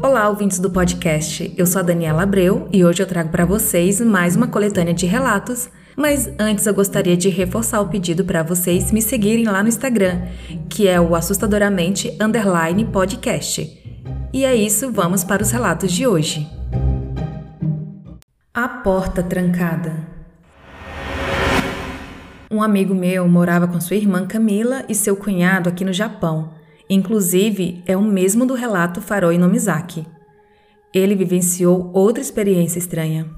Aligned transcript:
Olá, 0.00 0.28
ouvintes 0.28 0.60
do 0.60 0.70
podcast. 0.70 1.52
Eu 1.56 1.66
sou 1.66 1.80
a 1.80 1.82
Daniela 1.82 2.22
Abreu 2.22 2.68
e 2.72 2.84
hoje 2.84 3.02
eu 3.02 3.06
trago 3.06 3.30
para 3.30 3.44
vocês 3.44 4.00
mais 4.00 4.36
uma 4.36 4.46
coletânea 4.46 4.94
de 4.94 5.06
relatos. 5.06 5.68
Mas 5.96 6.30
antes 6.38 6.64
eu 6.66 6.72
gostaria 6.72 7.16
de 7.16 7.28
reforçar 7.28 7.80
o 7.80 7.88
pedido 7.88 8.24
para 8.24 8.44
vocês 8.44 8.92
me 8.92 9.02
seguirem 9.02 9.46
lá 9.46 9.60
no 9.60 9.68
Instagram, 9.68 10.22
que 10.70 10.86
é 10.86 11.00
o 11.00 11.16
assustadoramente 11.16 12.16
underline 12.20 12.84
podcast. 12.84 13.76
E 14.32 14.44
é 14.44 14.54
isso, 14.54 14.92
vamos 14.92 15.24
para 15.24 15.42
os 15.42 15.50
relatos 15.50 15.90
de 15.90 16.06
hoje. 16.06 16.48
A 18.54 18.68
porta 18.68 19.20
trancada. 19.20 20.06
Um 22.48 22.62
amigo 22.62 22.94
meu 22.94 23.26
morava 23.28 23.66
com 23.66 23.80
sua 23.80 23.96
irmã 23.96 24.24
Camila 24.28 24.84
e 24.88 24.94
seu 24.94 25.16
cunhado 25.16 25.68
aqui 25.68 25.84
no 25.84 25.92
Japão. 25.92 26.57
Inclusive, 26.90 27.82
é 27.86 27.96
o 27.96 28.02
mesmo 28.02 28.46
do 28.46 28.54
relato 28.54 29.00
Faroi 29.00 29.36
no 29.36 29.48
Mizaki. 29.48 30.06
Ele 30.92 31.14
vivenciou 31.14 31.90
outra 31.92 32.22
experiência 32.22 32.78
estranha. 32.78 33.28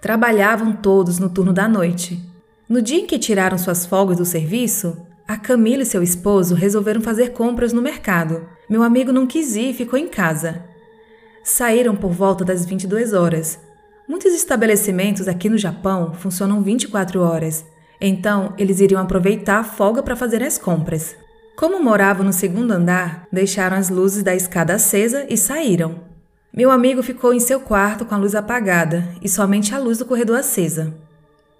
Trabalhavam 0.00 0.72
todos 0.72 1.18
no 1.18 1.30
turno 1.30 1.52
da 1.52 1.68
noite. 1.68 2.20
No 2.68 2.82
dia 2.82 2.98
em 2.98 3.06
que 3.06 3.18
tiraram 3.18 3.56
suas 3.56 3.86
folgas 3.86 4.18
do 4.18 4.24
serviço, 4.24 4.96
a 5.26 5.36
Camila 5.36 5.82
e 5.82 5.86
seu 5.86 6.02
esposo 6.02 6.54
resolveram 6.54 7.00
fazer 7.00 7.32
compras 7.32 7.72
no 7.72 7.82
mercado. 7.82 8.46
Meu 8.68 8.82
amigo 8.82 9.12
não 9.12 9.26
quis 9.26 9.54
ir 9.54 9.70
e 9.70 9.74
ficou 9.74 9.98
em 9.98 10.08
casa. 10.08 10.64
Saíram 11.44 11.94
por 11.94 12.10
volta 12.10 12.44
das 12.44 12.64
22 12.64 13.12
horas. 13.12 13.58
Muitos 14.08 14.34
estabelecimentos 14.34 15.28
aqui 15.28 15.48
no 15.48 15.58
Japão 15.58 16.14
funcionam 16.14 16.62
24 16.62 17.20
horas, 17.20 17.64
então 18.00 18.54
eles 18.56 18.80
iriam 18.80 19.02
aproveitar 19.02 19.58
a 19.58 19.64
folga 19.64 20.02
para 20.02 20.16
fazer 20.16 20.42
as 20.42 20.56
compras. 20.56 21.14
Como 21.58 21.82
moravam 21.82 22.24
no 22.24 22.32
segundo 22.32 22.70
andar, 22.70 23.26
deixaram 23.32 23.76
as 23.76 23.88
luzes 23.88 24.22
da 24.22 24.32
escada 24.32 24.74
acesa 24.74 25.26
e 25.28 25.36
saíram. 25.36 25.96
Meu 26.54 26.70
amigo 26.70 27.02
ficou 27.02 27.34
em 27.34 27.40
seu 27.40 27.58
quarto 27.58 28.04
com 28.04 28.14
a 28.14 28.16
luz 28.16 28.36
apagada 28.36 29.08
e 29.20 29.28
somente 29.28 29.74
a 29.74 29.78
luz 29.80 29.98
do 29.98 30.04
corredor 30.04 30.38
acesa. 30.38 30.94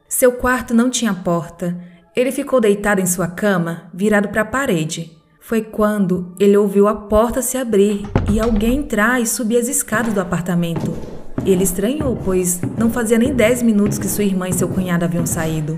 Seu 0.08 0.30
quarto 0.30 0.72
não 0.72 0.88
tinha 0.88 1.12
porta. 1.12 1.76
Ele 2.14 2.30
ficou 2.30 2.60
deitado 2.60 3.00
em 3.00 3.06
sua 3.06 3.26
cama, 3.26 3.90
virado 3.92 4.28
para 4.28 4.42
a 4.42 4.44
parede. 4.44 5.18
Foi 5.40 5.62
quando 5.62 6.32
ele 6.38 6.56
ouviu 6.56 6.86
a 6.86 6.94
porta 6.94 7.42
se 7.42 7.58
abrir 7.58 8.06
e 8.30 8.38
alguém 8.38 8.78
entrar 8.78 9.20
e 9.20 9.26
subir 9.26 9.56
as 9.56 9.66
escadas 9.66 10.14
do 10.14 10.20
apartamento. 10.20 10.96
Ele 11.44 11.64
estranhou, 11.64 12.16
pois 12.24 12.60
não 12.78 12.88
fazia 12.88 13.18
nem 13.18 13.34
dez 13.34 13.62
minutos 13.64 13.98
que 13.98 14.06
sua 14.06 14.22
irmã 14.22 14.48
e 14.48 14.52
seu 14.52 14.68
cunhado 14.68 15.04
haviam 15.04 15.26
saído. 15.26 15.76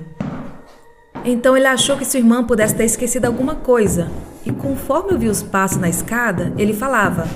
Então 1.24 1.56
ele 1.56 1.66
achou 1.66 1.96
que 1.96 2.04
sua 2.04 2.18
irmã 2.18 2.42
pudesse 2.44 2.74
ter 2.74 2.84
esquecido 2.84 3.26
alguma 3.26 3.54
coisa, 3.54 4.10
e 4.44 4.50
conforme 4.50 5.12
ouviu 5.12 5.30
os 5.30 5.42
passos 5.42 5.78
na 5.78 5.88
escada, 5.88 6.52
ele 6.56 6.72
falava: 6.72 7.28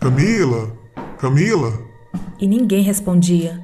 Camila, 0.00 0.72
Camila. 1.18 1.72
E 2.40 2.46
ninguém 2.46 2.82
respondia. 2.82 3.62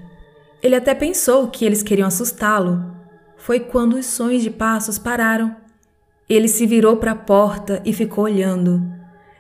Ele 0.63 0.77
até 0.77 0.95
pensou 0.95 1.49
que 1.49 1.65
eles 1.65 1.83
queriam 1.83 2.09
assustá-lo. 2.09 2.95
Foi 3.37 3.61
quando 3.61 3.95
os 3.95 4.07
sons 4.07 4.43
de 4.43 4.51
passos 4.51 4.99
pararam. 4.99 5.55
Ele 6.29 6.49
se 6.49 6.67
virou 6.67 6.97
para 6.97 7.13
a 7.13 7.17
porta 7.17 7.83
e 7.85 7.93
ficou 7.93 8.25
olhando. 8.25 8.83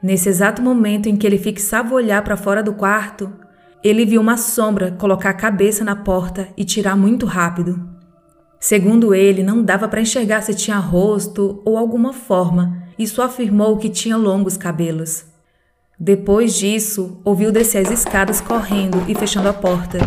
Nesse 0.02 0.28
exato 0.28 0.60
momento 0.60 1.08
em 1.08 1.16
que 1.16 1.26
ele 1.26 1.38
fixava 1.38 1.92
o 1.92 1.96
olhar 1.96 2.22
para 2.22 2.36
fora 2.36 2.62
do 2.62 2.74
quarto, 2.74 3.32
ele 3.82 4.04
viu 4.04 4.20
uma 4.20 4.36
sombra 4.36 4.92
colocar 4.92 5.30
a 5.30 5.34
cabeça 5.34 5.82
na 5.82 5.96
porta 5.96 6.48
e 6.56 6.64
tirar 6.64 6.94
muito 6.94 7.24
rápido. 7.24 7.93
Segundo 8.64 9.14
ele, 9.14 9.42
não 9.42 9.62
dava 9.62 9.86
para 9.86 10.00
enxergar 10.00 10.40
se 10.40 10.54
tinha 10.54 10.78
rosto 10.78 11.60
ou 11.66 11.76
alguma 11.76 12.14
forma, 12.14 12.82
e 12.98 13.06
só 13.06 13.24
afirmou 13.24 13.76
que 13.76 13.90
tinha 13.90 14.16
longos 14.16 14.56
cabelos. 14.56 15.26
Depois 16.00 16.54
disso, 16.54 17.20
ouviu 17.26 17.52
descer 17.52 17.86
as 17.86 17.92
escadas 17.92 18.40
correndo 18.40 19.04
e 19.06 19.14
fechando 19.14 19.50
a 19.50 19.52
porta. 19.52 19.98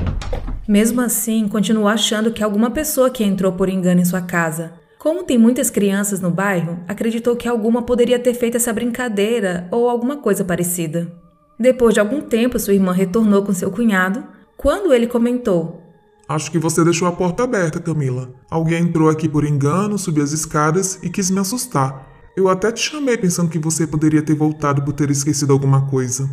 Mesmo 0.68 1.02
assim, 1.02 1.48
continuou 1.48 1.88
achando 1.88 2.32
que 2.32 2.44
alguma 2.44 2.72
pessoa 2.72 3.12
que 3.12 3.24
entrou 3.24 3.52
por 3.52 3.70
engano 3.70 4.02
em 4.02 4.06
sua 4.06 4.22
casa. 4.22 4.72
Como 4.98 5.24
tem 5.24 5.38
muitas 5.38 5.70
crianças 5.70 6.20
no 6.20 6.32
bairro, 6.32 6.80
acreditou 6.88 7.36
que 7.36 7.48
alguma 7.48 7.84
poderia 7.84 8.18
ter 8.18 8.34
feito 8.34 8.58
essa 8.58 8.74
brincadeira 8.74 9.68
ou 9.70 9.88
alguma 9.88 10.18
coisa 10.18 10.44
parecida. 10.44 11.14
Depois 11.60 11.94
de 11.94 12.00
algum 12.00 12.22
tempo, 12.22 12.58
sua 12.58 12.74
irmã 12.74 12.92
retornou 12.92 13.44
com 13.44 13.54
seu 13.54 13.70
cunhado, 13.70 14.24
quando 14.58 14.92
ele 14.92 15.06
comentou: 15.06 15.87
Acho 16.28 16.52
que 16.52 16.60
você 16.60 16.84
deixou 16.84 17.08
a 17.08 17.12
porta 17.12 17.44
aberta, 17.44 17.80
Camila. 17.80 18.30
Alguém 18.50 18.84
entrou 18.84 19.10
aqui 19.10 19.30
por 19.30 19.46
engano, 19.46 19.98
subiu 19.98 20.24
as 20.24 20.34
escadas 20.34 21.00
e 21.02 21.10
quis 21.10 21.32
me 21.32 21.40
assustar. 21.40 22.06
Eu 22.36 22.50
até 22.50 22.72
te 22.72 22.82
chamei 22.82 23.18
pensando 23.18 23.50
que 23.50 23.58
você 23.58 23.88
poderia 23.88 24.22
ter 24.22 24.36
voltado 24.36 24.84
por 24.84 24.94
ter 24.94 25.10
esquecido 25.10 25.54
alguma 25.54 25.88
coisa. 25.90 26.30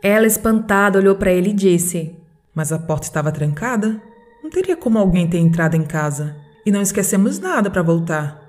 Ela, 0.00 0.26
espantada, 0.26 0.98
olhou 0.98 1.16
para 1.16 1.32
ele 1.32 1.50
e 1.50 1.54
disse: 1.54 2.16
Mas 2.54 2.72
a 2.72 2.78
porta 2.78 3.06
estava 3.06 3.32
trancada? 3.32 4.00
Não 4.42 4.48
teria 4.50 4.76
como 4.76 4.98
alguém 4.98 5.28
ter 5.28 5.38
entrado 5.38 5.74
em 5.74 5.84
casa. 5.84 6.36
E 6.64 6.70
não 6.70 6.80
esquecemos 6.80 7.38
nada 7.38 7.68
para 7.68 7.82
voltar. 7.82 8.40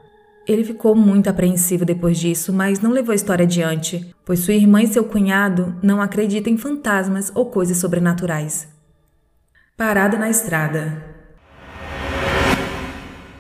Ele 0.46 0.64
ficou 0.64 0.96
muito 0.96 1.30
apreensivo 1.30 1.86
depois 1.86 2.20
disso, 2.20 2.54
mas 2.54 2.80
não 2.80 2.92
levou 2.92 3.14
a 3.14 3.16
história 3.16 3.44
adiante, 3.44 4.14
pois 4.25 4.40
sua 4.40 4.54
irmã 4.54 4.81
e 4.81 4.88
seu 4.88 5.04
cunhado 5.06 5.75
não 5.81 6.02
acreditam 6.02 6.52
em 6.52 6.58
fantasmas 6.58 7.31
ou 7.34 7.46
coisas 7.48 7.78
sobrenaturais. 7.78 8.73
Parada 9.76 10.20
na 10.20 10.30
estrada. 10.30 11.04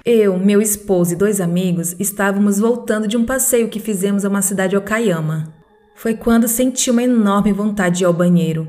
Eu, 0.03 0.39
meu 0.39 0.59
esposo 0.59 1.13
e 1.13 1.15
dois 1.15 1.39
amigos 1.39 1.95
estávamos 1.99 2.57
voltando 2.57 3.07
de 3.07 3.15
um 3.15 3.23
passeio 3.23 3.69
que 3.69 3.79
fizemos 3.79 4.25
a 4.25 4.29
uma 4.29 4.41
cidade 4.41 4.75
Okayama. 4.75 5.53
Foi 5.93 6.15
quando 6.15 6.47
senti 6.47 6.89
uma 6.89 7.03
enorme 7.03 7.53
vontade 7.53 7.99
de 7.99 8.03
ir 8.03 8.07
ao 8.07 8.13
banheiro. 8.13 8.67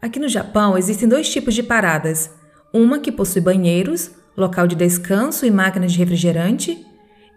Aqui 0.00 0.20
no 0.20 0.28
Japão 0.28 0.78
existem 0.78 1.08
dois 1.08 1.28
tipos 1.28 1.54
de 1.54 1.62
paradas: 1.64 2.30
uma 2.72 3.00
que 3.00 3.10
possui 3.10 3.40
banheiros, 3.40 4.12
local 4.36 4.68
de 4.68 4.76
descanso 4.76 5.44
e 5.44 5.50
máquinas 5.50 5.90
de 5.90 5.98
refrigerante, 5.98 6.86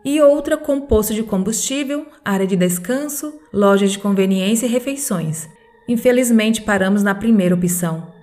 e 0.05 0.21
outra 0.21 0.57
com 0.57 0.79
posto 0.81 1.11
de 1.11 1.23
combustível, 1.23 2.05
área 2.23 2.45
de 2.45 2.55
descanso, 2.55 3.33
lojas 3.51 3.91
de 3.91 3.97
conveniência 3.97 4.67
e 4.67 4.69
refeições. 4.69 5.49
Infelizmente 5.89 6.61
paramos 6.61 7.01
na 7.01 7.15
primeira 7.15 7.55
opção. 7.55 8.14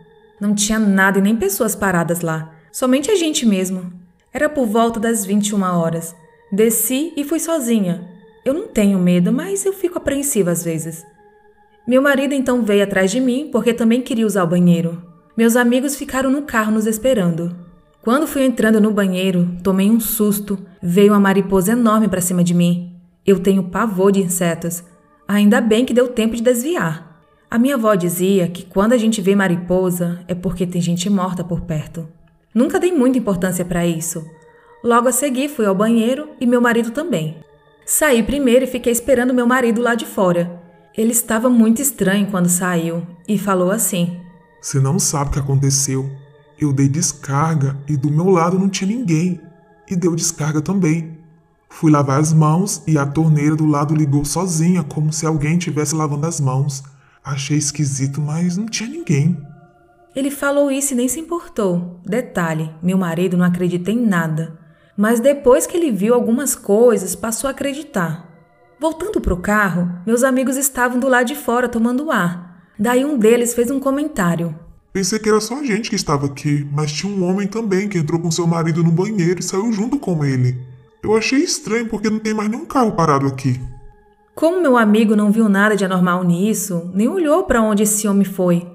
Não 0.43 0.57
tinha 0.57 0.77
nada 0.77 1.21
e 1.21 1.23
nem 1.23 1.37
pessoas 1.37 1.77
paradas 1.77 2.21
lá, 2.21 2.53
somente 2.73 3.09
a 3.13 3.15
gente 3.15 3.47
mesmo. 3.47 3.93
Era 4.35 4.49
por 4.49 4.67
volta 4.67 4.99
das 4.99 5.25
21 5.25 5.63
horas. 5.63 6.17
Desci 6.51 7.13
e 7.17 7.23
fui 7.23 7.39
sozinha. 7.39 8.09
Eu 8.45 8.53
não 8.53 8.67
tenho 8.67 8.99
medo, 8.99 9.33
mas 9.33 9.65
eu 9.65 9.73
fico 9.73 9.99
apreensiva 9.99 10.51
às 10.51 10.65
vezes. 10.65 11.07
Meu 11.87 12.03
marido 12.03 12.35
então 12.35 12.65
veio 12.65 12.83
atrás 12.83 13.13
de 13.13 13.21
mim 13.21 13.51
porque 13.53 13.73
também 13.73 14.03
queria 14.03 14.27
usar 14.27 14.43
o 14.43 14.49
banheiro. 14.49 15.01
Meus 15.37 15.55
amigos 15.55 15.95
ficaram 15.95 16.29
no 16.29 16.43
carro 16.43 16.73
nos 16.73 16.89
esperando. 16.89 17.55
Quando 18.03 18.27
fui 18.27 18.43
entrando 18.43 18.81
no 18.81 18.91
banheiro, 18.91 19.49
tomei 19.63 19.89
um 19.89 20.01
susto. 20.01 20.59
Veio 20.83 21.13
uma 21.13 21.21
mariposa 21.21 21.71
enorme 21.71 22.09
para 22.09 22.21
cima 22.21 22.43
de 22.43 22.53
mim. 22.53 22.97
Eu 23.25 23.39
tenho 23.39 23.71
pavor 23.71 24.11
de 24.11 24.21
insetos. 24.21 24.83
Ainda 25.29 25.61
bem 25.61 25.85
que 25.85 25.95
deu 25.95 26.09
tempo 26.09 26.35
de 26.35 26.43
desviar. 26.43 27.12
A 27.53 27.59
minha 27.59 27.75
avó 27.75 27.95
dizia 27.95 28.49
que 28.49 28.65
quando 28.65 28.95
a 28.95 28.97
gente 28.97 29.21
vê 29.21 29.37
mariposa 29.37 30.21
é 30.27 30.35
porque 30.35 30.67
tem 30.67 30.81
gente 30.81 31.11
morta 31.11 31.45
por 31.45 31.61
perto. 31.61 32.09
Nunca 32.55 32.81
dei 32.81 32.91
muita 32.91 33.19
importância 33.19 33.63
para 33.63 33.87
isso. 33.87 34.25
Logo 34.83 35.07
a 35.07 35.13
seguir 35.13 35.51
fui 35.51 35.67
ao 35.67 35.75
banheiro 35.75 36.31
e 36.41 36.47
meu 36.47 36.63
marido 36.63 36.93
também. 36.93 37.37
Saí 37.85 38.23
primeiro 38.23 38.65
e 38.65 38.67
fiquei 38.67 38.91
esperando 38.91 39.35
meu 39.35 39.47
marido 39.47 39.83
lá 39.83 39.95
de 39.95 40.07
fora. 40.07 40.63
Ele 40.97 41.13
estava 41.13 41.51
muito 41.51 41.83
estranho 41.83 42.27
quando 42.31 42.49
saiu 42.49 43.07
e 43.29 43.37
falou 43.37 43.71
assim: 43.71 44.19
Você 44.59 44.81
não 44.81 44.99
sabe 44.99 45.29
o 45.29 45.33
que 45.35 45.39
aconteceu. 45.39 46.11
Eu 46.59 46.73
dei 46.73 46.89
descarga 46.89 47.77
e 47.87 47.99
do 47.99 48.11
meu 48.11 48.31
lado 48.31 48.59
não 48.59 48.71
tinha 48.71 48.89
ninguém. 48.89 49.39
E 49.91 49.95
deu 49.95 50.17
descarga 50.17 50.63
também. 50.63 51.19
Fui 51.69 51.93
lavar 51.93 52.19
as 52.19 52.33
mãos 52.33 52.83
e 52.87 52.97
a 52.97 53.05
torneira 53.05 53.55
do 53.55 53.67
lado 53.67 53.95
ligou 53.95 54.25
sozinha, 54.25 54.83
como 54.83 55.13
se 55.13 55.27
alguém 55.27 55.59
estivesse 55.59 55.95
lavando 55.95 56.27
as 56.27 56.41
mãos. 56.41 56.83
Achei 57.25 57.57
esquisito, 57.57 58.21
mas 58.21 58.57
não 58.57 58.67
tinha 58.67 58.89
ninguém. 58.89 59.37
Ele 60.15 60.31
falou 60.31 60.71
isso 60.71 60.93
e 60.93 60.97
nem 60.97 61.09
se 61.09 61.21
importou. 61.21 62.01
Detalhe: 62.05 62.71
meu 62.83 62.99
marido 62.99 63.37
não 63.37 63.45
acredita 63.45 63.91
em 63.91 64.05
nada. 64.05 64.59
Mas 64.97 65.21
depois 65.21 65.67
que 65.67 65.77
ele 65.77 65.91
viu 65.91 66.15
algumas 66.15 66.55
coisas, 66.55 67.15
passou 67.15 67.49
a 67.49 67.53
acreditar. 67.53 68.29
Voltando 68.79 69.21
para 69.21 69.33
o 69.33 69.41
carro, 69.41 69.91
meus 70.05 70.23
amigos 70.25 70.57
estavam 70.57 70.99
do 70.99 71.09
lado 71.09 71.27
de 71.27 71.35
fora 71.35 71.69
tomando 71.69 72.11
ar. 72.11 72.67
Daí 72.79 73.05
um 73.05 73.17
deles 73.17 73.55
fez 73.55 73.71
um 73.71 73.79
comentário. 73.79 74.59
Pensei 74.93 75.19
que 75.19 75.29
era 75.29 75.41
só 75.41 75.61
a 75.61 75.65
gente 75.65 75.89
que 75.89 75.97
estava 75.97 76.27
aqui, 76.27 76.69
mas 76.71 76.93
tinha 76.93 77.11
um 77.11 77.25
homem 77.25 77.47
também 77.47 77.89
que 77.89 77.97
entrou 77.97 78.21
com 78.21 78.31
seu 78.31 78.47
marido 78.47 78.83
no 78.83 78.91
banheiro 78.91 79.41
e 79.41 79.43
saiu 79.43 79.73
junto 79.73 79.99
com 79.99 80.25
ele. 80.25 80.61
Eu 81.03 81.17
achei 81.17 81.39
estranho 81.39 81.89
porque 81.89 82.11
não 82.11 82.19
tem 82.19 82.35
mais 82.35 82.51
nenhum 82.51 82.67
carro 82.67 82.93
parado 82.93 83.27
aqui. 83.27 83.59
Como 84.35 84.61
meu 84.61 84.77
amigo 84.77 85.15
não 85.15 85.31
viu 85.31 85.49
nada 85.49 85.77
de 85.77 85.85
anormal 85.85 86.25
nisso, 86.25 86.91
nem 86.95 87.09
olhou 87.09 87.45
para 87.45 87.63
onde 87.63 87.83
esse 87.83 88.09
homem 88.09 88.25
foi. 88.25 88.67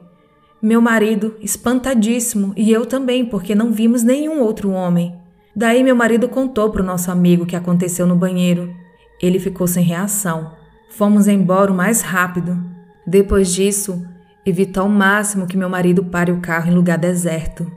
Meu 0.61 0.81
marido, 0.81 1.35
espantadíssimo, 1.41 2.53
e 2.55 2.71
eu 2.71 2.85
também, 2.85 3.25
porque 3.25 3.55
não 3.55 3.71
vimos 3.71 4.03
nenhum 4.03 4.41
outro 4.41 4.71
homem. 4.71 5.15
Daí 5.55 5.83
meu 5.83 5.95
marido 5.95 6.27
contou 6.27 6.69
para 6.69 6.81
o 6.81 6.85
nosso 6.85 7.09
amigo 7.11 7.43
o 7.43 7.47
que 7.47 7.55
aconteceu 7.55 8.05
no 8.05 8.15
banheiro. 8.15 8.73
Ele 9.21 9.39
ficou 9.39 9.67
sem 9.67 9.83
reação. 9.83 10.53
Fomos 10.89 11.27
embora 11.27 11.71
o 11.71 11.75
mais 11.75 12.01
rápido. 12.01 12.57
Depois 13.05 13.53
disso, 13.53 14.03
Evito 14.47 14.79
ao 14.79 14.87
máximo 14.87 15.45
que 15.45 15.57
meu 15.57 15.67
marido 15.67 16.05
pare 16.05 16.31
o 16.31 16.39
carro 16.39 16.71
em 16.71 16.73
lugar 16.73 16.97
deserto. 16.97 17.69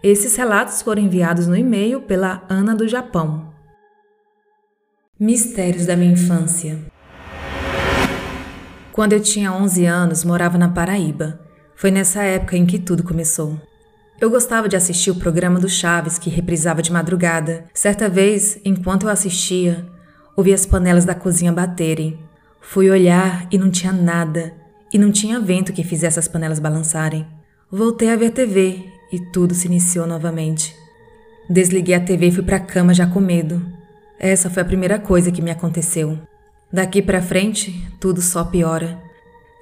Esses 0.00 0.36
relatos 0.36 0.80
foram 0.80 1.02
enviados 1.02 1.48
no 1.48 1.56
e-mail 1.56 2.00
pela 2.02 2.46
Ana 2.48 2.72
do 2.72 2.86
Japão. 2.86 3.52
Mistérios 5.20 5.84
da 5.84 5.96
minha 5.96 6.12
infância. 6.12 6.78
Quando 8.92 9.14
eu 9.14 9.20
tinha 9.20 9.52
11 9.52 9.84
anos, 9.84 10.22
morava 10.22 10.56
na 10.56 10.68
Paraíba. 10.68 11.40
Foi 11.74 11.90
nessa 11.90 12.22
época 12.22 12.56
em 12.56 12.64
que 12.64 12.78
tudo 12.78 13.02
começou. 13.02 13.60
Eu 14.20 14.30
gostava 14.30 14.68
de 14.68 14.76
assistir 14.76 15.10
o 15.10 15.16
programa 15.16 15.58
do 15.58 15.68
Chaves, 15.68 16.20
que 16.20 16.30
reprisava 16.30 16.80
de 16.82 16.92
madrugada. 16.92 17.64
Certa 17.74 18.08
vez, 18.08 18.60
enquanto 18.64 19.06
eu 19.06 19.10
assistia, 19.10 19.84
ouvi 20.36 20.54
as 20.54 20.64
panelas 20.64 21.04
da 21.04 21.16
cozinha 21.16 21.52
baterem. 21.52 22.20
Fui 22.60 22.88
olhar 22.88 23.48
e 23.50 23.58
não 23.58 23.72
tinha 23.72 23.92
nada, 23.92 24.54
e 24.94 24.98
não 24.98 25.10
tinha 25.10 25.40
vento 25.40 25.72
que 25.72 25.82
fizesse 25.82 26.20
as 26.20 26.28
panelas 26.28 26.60
balançarem. 26.60 27.26
Voltei 27.68 28.12
a 28.12 28.16
ver 28.16 28.30
TV 28.30 28.84
e 29.12 29.18
tudo 29.32 29.52
se 29.52 29.66
iniciou 29.66 30.06
novamente. 30.06 30.76
Desliguei 31.50 31.96
a 31.96 32.00
TV 32.00 32.28
e 32.28 32.32
fui 32.32 32.44
para 32.44 32.58
a 32.58 32.60
cama 32.60 32.94
já 32.94 33.04
com 33.04 33.18
medo. 33.18 33.78
Essa 34.18 34.50
foi 34.50 34.62
a 34.62 34.66
primeira 34.66 34.98
coisa 34.98 35.30
que 35.30 35.40
me 35.40 35.50
aconteceu. 35.50 36.18
Daqui 36.72 37.00
para 37.00 37.22
frente, 37.22 37.88
tudo 38.00 38.20
só 38.20 38.44
piora. 38.44 38.98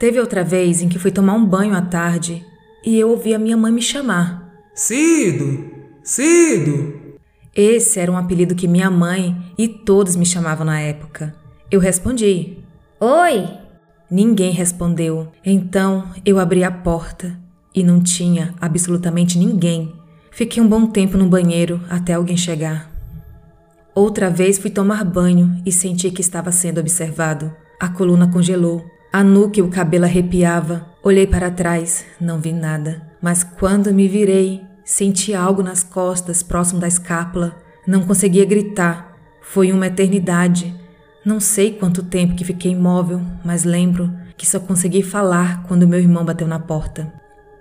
Teve 0.00 0.19
outra 0.19 0.43
vez 0.43 0.82
em 0.82 0.88
que 0.88 0.99
fui 0.99 1.11
tomar 1.11 1.35
um 1.35 1.44
banho 1.44 1.75
à 1.75 1.82
tarde 1.82 2.44
e 2.85 2.99
eu 2.99 3.11
ouvi 3.11 3.35
a 3.35 3.38
minha 3.38 3.56
mãe 3.56 3.73
me 3.73 3.82
chamar. 3.82 4.53
Cido! 4.75 5.70
Cido! 6.03 7.06
Esse 7.55 7.99
era 7.99 8.12
um 8.12 8.17
apelido 8.17 8.55
que 8.55 8.69
minha 8.69 8.91
mãe 8.91 9.37
e 9.56 9.67
todos 9.67 10.17
me 10.17 10.26
chamavam 10.26 10.67
na 10.67 10.81
época. 10.81 11.35
Eu 11.70 11.81
respondi: 11.81 12.59
Oi! 13.00 13.49
Ninguém 14.11 14.52
respondeu. 14.52 15.32
Então 15.44 16.09
eu 16.25 16.38
abri 16.38 16.62
a 16.62 16.70
porta 16.70 17.37
e 17.75 17.82
não 17.82 18.00
tinha 18.00 18.55
absolutamente 18.61 19.38
ninguém. 19.38 19.93
Fiquei 20.31 20.62
um 20.62 20.69
bom 20.69 20.87
tempo 20.87 21.17
no 21.17 21.26
banheiro 21.26 21.81
até 21.88 22.14
alguém 22.14 22.37
chegar. 22.37 22.96
Outra 23.97 24.29
vez 24.29 24.59
fui 24.59 24.69
tomar 24.69 25.03
banho 25.07 25.59
e 25.65 25.73
senti 25.73 26.11
que 26.11 26.21
estava 26.21 26.53
sendo 26.53 26.79
observado. 26.79 27.51
A 27.81 27.89
coluna 27.89 28.31
congelou, 28.31 28.85
a 29.11 29.25
nuca 29.25 29.59
e 29.59 29.63
o 29.63 29.71
cabelo 29.71 30.05
arrepiava. 30.05 30.87
Olhei 31.03 31.27
para 31.27 31.51
trás, 31.51 32.05
não 32.21 32.39
vi 32.39 32.53
nada. 32.53 33.01
Mas 33.23 33.43
quando 33.43 33.95
me 33.95 34.07
virei, 34.07 34.61
senti 34.85 35.33
algo 35.35 35.63
nas 35.63 35.83
costas, 35.83 36.43
próximo 36.43 36.79
da 36.79 36.87
escápula. 36.87 37.57
Não 37.87 38.03
conseguia 38.03 38.45
gritar. 38.45 39.17
Foi 39.41 39.73
uma 39.73 39.87
eternidade. 39.87 40.79
Não 41.25 41.41
sei 41.41 41.73
quanto 41.73 42.03
tempo 42.03 42.35
que 42.35 42.45
fiquei 42.45 42.73
imóvel, 42.73 43.23
mas 43.43 43.65
lembro 43.65 44.13
que 44.37 44.47
só 44.47 44.61
consegui 44.61 45.03
falar 45.03 45.63
quando 45.63 45.89
meu 45.89 45.99
irmão 45.99 46.23
bateu 46.23 46.47
na 46.47 46.59
porta. 46.59 47.11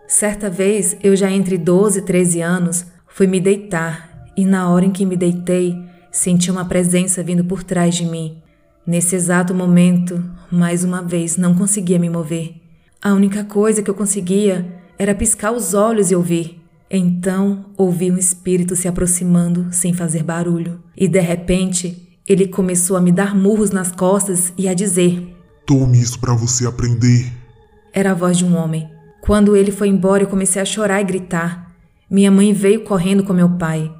Certa 0.06 0.50
vez, 0.50 0.98
eu 1.02 1.16
já 1.16 1.32
entre 1.32 1.58
12 1.58 2.00
e 2.00 2.02
13 2.02 2.42
anos, 2.42 2.86
fui 3.08 3.26
me 3.26 3.40
deitar 3.40 4.28
e 4.36 4.44
na 4.44 4.70
hora 4.70 4.84
em 4.84 4.92
que 4.92 5.06
me 5.06 5.16
deitei, 5.16 5.94
senti 6.15 6.50
uma 6.50 6.63
presença 6.63 7.21
vindo 7.21 7.44
por 7.44 7.62
trás 7.62 7.94
de 7.94 8.06
mim. 8.06 8.41
Nesse 8.88 9.15
exato 9.15 9.53
momento, 9.53 10.23
mais 10.50 10.83
uma 10.83 11.01
vez, 11.01 11.35
não 11.35 11.53
conseguia 11.53 12.00
me 12.00 12.09
mover. 12.09 12.56
A 13.01 13.13
única 13.13 13.44
coisa 13.44 13.83
que 13.83 13.89
eu 13.89 13.94
conseguia 13.94 14.65
era 14.97 15.13
piscar 15.13 15.51
os 15.51 15.73
olhos 15.73 16.12
e 16.12 16.15
ouvir. 16.15 16.62
Então, 16.89 17.65
ouvi 17.77 18.09
um 18.09 18.17
espírito 18.17 18.75
se 18.75 18.88
aproximando 18.88 19.67
sem 19.71 19.94
fazer 19.94 20.23
barulho, 20.23 20.79
e 20.95 21.07
de 21.07 21.19
repente, 21.19 22.17
ele 22.25 22.47
começou 22.47 22.95
a 22.95 23.01
me 23.01 23.12
dar 23.12 23.35
murros 23.35 23.71
nas 23.71 23.91
costas 23.91 24.53
e 24.57 24.69
a 24.69 24.73
dizer: 24.73 25.35
Tome 25.65 26.00
isso 26.00 26.19
para 26.19 26.33
você 26.33 26.65
aprender. 26.65 27.29
Era 27.91 28.12
a 28.12 28.15
voz 28.15 28.38
de 28.38 28.45
um 28.45 28.56
homem. 28.56 28.89
Quando 29.21 29.56
ele 29.56 29.71
foi 29.71 29.89
embora, 29.89 30.23
eu 30.23 30.27
comecei 30.27 30.62
a 30.62 30.65
chorar 30.65 31.01
e 31.01 31.06
gritar. 31.06 31.75
Minha 32.09 32.31
mãe 32.31 32.53
veio 32.53 32.83
correndo 32.83 33.23
com 33.23 33.33
meu 33.33 33.50
pai. 33.57 33.91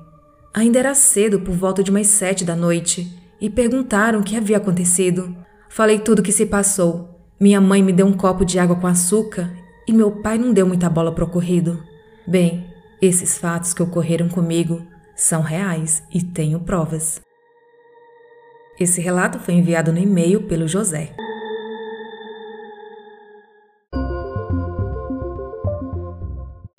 Ainda 0.56 0.80
era 0.80 0.96
cedo, 0.96 1.42
por 1.42 1.54
volta 1.54 1.84
de 1.84 1.92
umas 1.92 2.08
sete 2.08 2.46
da 2.46 2.56
noite, 2.56 3.12
e 3.42 3.50
perguntaram 3.50 4.22
o 4.22 4.24
que 4.24 4.38
havia 4.38 4.56
acontecido. 4.56 5.36
Falei 5.68 6.00
tudo 6.00 6.20
o 6.20 6.24
que 6.24 6.32
se 6.32 6.46
passou. 6.46 7.20
Minha 7.38 7.60
mãe 7.60 7.84
me 7.84 7.92
deu 7.92 8.06
um 8.06 8.14
copo 8.14 8.46
de 8.46 8.58
água 8.58 8.78
com 8.78 8.88
açúcar 8.88 9.54
e 9.86 9.92
meu 9.92 10.10
pai 10.10 10.38
não 10.38 10.54
deu 10.54 10.66
muita 10.66 10.90
bola 10.90 11.14
pro 11.14 11.26
ocorrido. 11.26 11.84
Bem, 12.26 12.66
esses 13.02 13.38
fatos 13.38 13.74
que 13.74 13.84
ocorreram 13.84 14.30
comigo 14.30 14.82
são 15.14 15.42
reais 15.42 16.02
e 16.10 16.24
tenho 16.24 16.62
provas. 16.62 17.20
Esse 18.80 19.02
relato 19.02 19.38
foi 19.40 19.56
enviado 19.56 19.92
no 19.92 20.00
e-mail 20.00 20.44
pelo 20.44 20.70
José. 20.70 21.14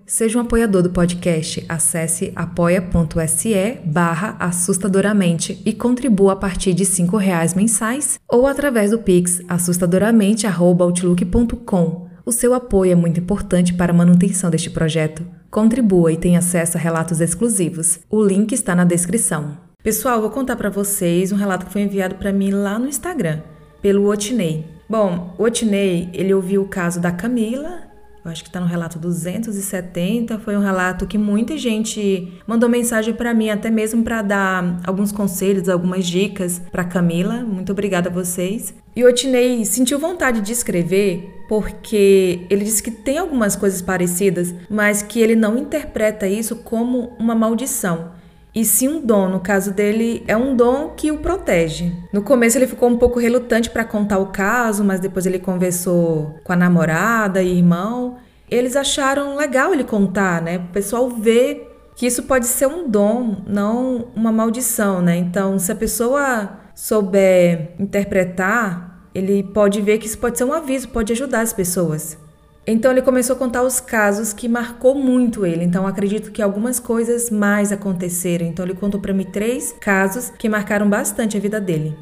Seja 0.07 0.39
um 0.39 0.43
apoiador 0.43 0.85
do 0.85 0.91
podcast. 0.91 1.67
Acesse 1.69 2.33
apoia.se 2.37 3.81
barra 3.85 4.37
assustadoramente 4.39 5.61
e 5.67 5.73
contribua 5.73 6.35
a 6.35 6.37
partir 6.37 6.73
de 6.75 6.85
R$ 6.85 7.19
reais 7.19 7.55
mensais 7.55 8.21
ou 8.29 8.47
através 8.47 8.93
do 8.93 9.01
Pix 9.01 9.43
assustadoramente.outlook.com. 9.49 12.07
O 12.25 12.31
seu 12.31 12.55
apoio 12.55 12.93
é 12.93 12.95
muito 12.95 13.19
importante 13.19 13.75
para 13.75 13.93
a 13.93 13.97
manutenção 13.97 14.49
deste 14.49 14.71
projeto. 14.71 15.27
Contribua 15.51 16.13
e 16.13 16.17
tenha 16.17 16.39
acesso 16.39 16.77
a 16.77 16.81
relatos 16.81 17.21
exclusivos. 17.21 17.99
O 18.09 18.25
link 18.25 18.53
está 18.53 18.77
na 18.77 18.85
descrição. 18.85 19.59
Pessoal, 19.83 20.21
vou 20.21 20.31
contar 20.31 20.55
para 20.55 20.71
vocês 20.71 21.33
um 21.33 21.37
relato 21.37 21.67
que 21.67 21.73
foi 21.73 21.83
enviado 21.83 22.15
para 22.15 22.33
mim 22.33 22.53
lá 22.53 22.79
no 22.79 22.87
Instagram, 22.87 23.41
pelo 23.83 24.09
Otinei. 24.09 24.65
Bom, 24.89 25.35
o 25.37 25.43
Otinei, 25.43 26.09
ele 26.13 26.33
ouviu 26.33 26.63
o 26.63 26.69
caso 26.69 27.01
da 27.01 27.11
Camila 27.11 27.86
eu 28.27 28.33
acho 28.33 28.43
que 28.43 28.49
está 28.49 28.59
no 28.59 28.67
relato 28.67 28.99
270. 28.99 30.39
Foi 30.41 30.57
um 30.57 30.61
relato 30.61 31.07
que 31.07 31.17
muita 31.17 31.57
gente 31.57 32.41
mandou 32.47 32.69
mensagem 32.69 33.15
para 33.15 33.33
mim, 33.33 33.51
até 33.51 33.71
mesmo 33.71 34.03
para 34.03 34.21
dar 34.21 34.81
alguns 34.85 35.13
conselhos, 35.13 35.69
algumas 35.69 36.07
dicas 36.07 36.61
para 36.73 36.85
Camila. 36.85 37.45
Muito 37.45 37.71
obrigada 37.71 38.09
a 38.09 38.13
vocês. 38.13 38.75
E 38.95 39.05
o 39.05 39.09
Otinei 39.09 39.65
sentiu 39.65 39.99
vontade 39.99 40.41
de 40.41 40.53
escrever 40.53 41.33
porque 41.49 42.45
ele 42.51 42.65
disse 42.65 42.83
que 42.83 42.91
tem 42.91 43.19
algumas 43.19 43.55
coisas 43.55 43.81
parecidas, 43.81 44.53
mas 44.69 45.03
que 45.03 45.21
ele 45.21 45.37
não 45.37 45.57
interpreta 45.57 46.27
isso 46.27 46.57
como 46.57 47.13
uma 47.21 47.37
maldição 47.37 48.17
e 48.57 48.65
sim 48.65 48.89
um 48.89 49.05
dom. 49.05 49.29
No 49.29 49.39
caso 49.39 49.71
dele, 49.71 50.25
é 50.27 50.35
um 50.35 50.57
dom 50.57 50.95
que 50.97 51.13
o 51.13 51.19
protege. 51.19 51.93
No 52.11 52.23
começo 52.23 52.57
ele 52.57 52.67
ficou 52.67 52.89
um 52.89 52.97
pouco 52.97 53.21
relutante 53.21 53.69
para 53.69 53.85
contar 53.85 54.17
o 54.17 54.29
caso, 54.29 54.83
mas 54.83 54.99
depois 54.99 55.27
ele 55.27 55.39
conversou 55.39 56.41
com 56.43 56.55
a 56.55 56.57
namorada 56.57 57.43
e 57.43 57.59
irmão. 57.59 58.17
Eles 58.51 58.77
acharam 58.77 59.37
legal 59.37 59.73
ele 59.73 59.85
contar, 59.85 60.41
né? 60.41 60.59
O 60.59 60.73
pessoal 60.73 61.09
vê 61.11 61.67
que 61.95 62.07
isso 62.07 62.25
pode 62.25 62.47
ser 62.47 62.67
um 62.67 62.89
dom, 62.89 63.43
não 63.47 64.09
uma 64.15 64.31
maldição, 64.31 65.01
né? 65.01 65.17
Então, 65.17 65.59
se 65.59 65.73
a 65.73 65.75
pessoa 65.75 66.61
souber 66.75 67.75
interpretar, 67.79 69.09
ele 69.15 69.43
pode 69.43 69.81
ver 69.81 69.99
que 69.99 70.07
isso 70.07 70.19
pode 70.19 70.37
ser 70.37 70.45
um 70.45 70.53
aviso, 70.53 70.91
pode 70.91 71.13
ajudar 71.13 71.41
as 71.41 71.53
pessoas. 71.53 72.19
Então 72.67 72.91
ele 72.91 73.01
começou 73.01 73.37
a 73.37 73.39
contar 73.39 73.63
os 73.63 73.79
casos 73.79 74.33
que 74.33 74.49
marcou 74.49 74.95
muito 74.95 75.47
ele. 75.47 75.65
Então 75.65 75.87
acredito 75.87 76.33
que 76.33 76.43
algumas 76.43 76.81
coisas 76.81 77.31
mais 77.31 77.71
aconteceram. 77.71 78.45
Então 78.45 78.65
ele 78.65 78.75
contou 78.75 79.01
para 79.01 79.15
mim 79.15 79.25
três 79.25 79.73
casos 79.81 80.31
que 80.37 80.49
marcaram 80.49 80.91
bastante 80.91 81.37
a 81.37 81.41
vida 81.41 81.61
dele. 81.61 81.97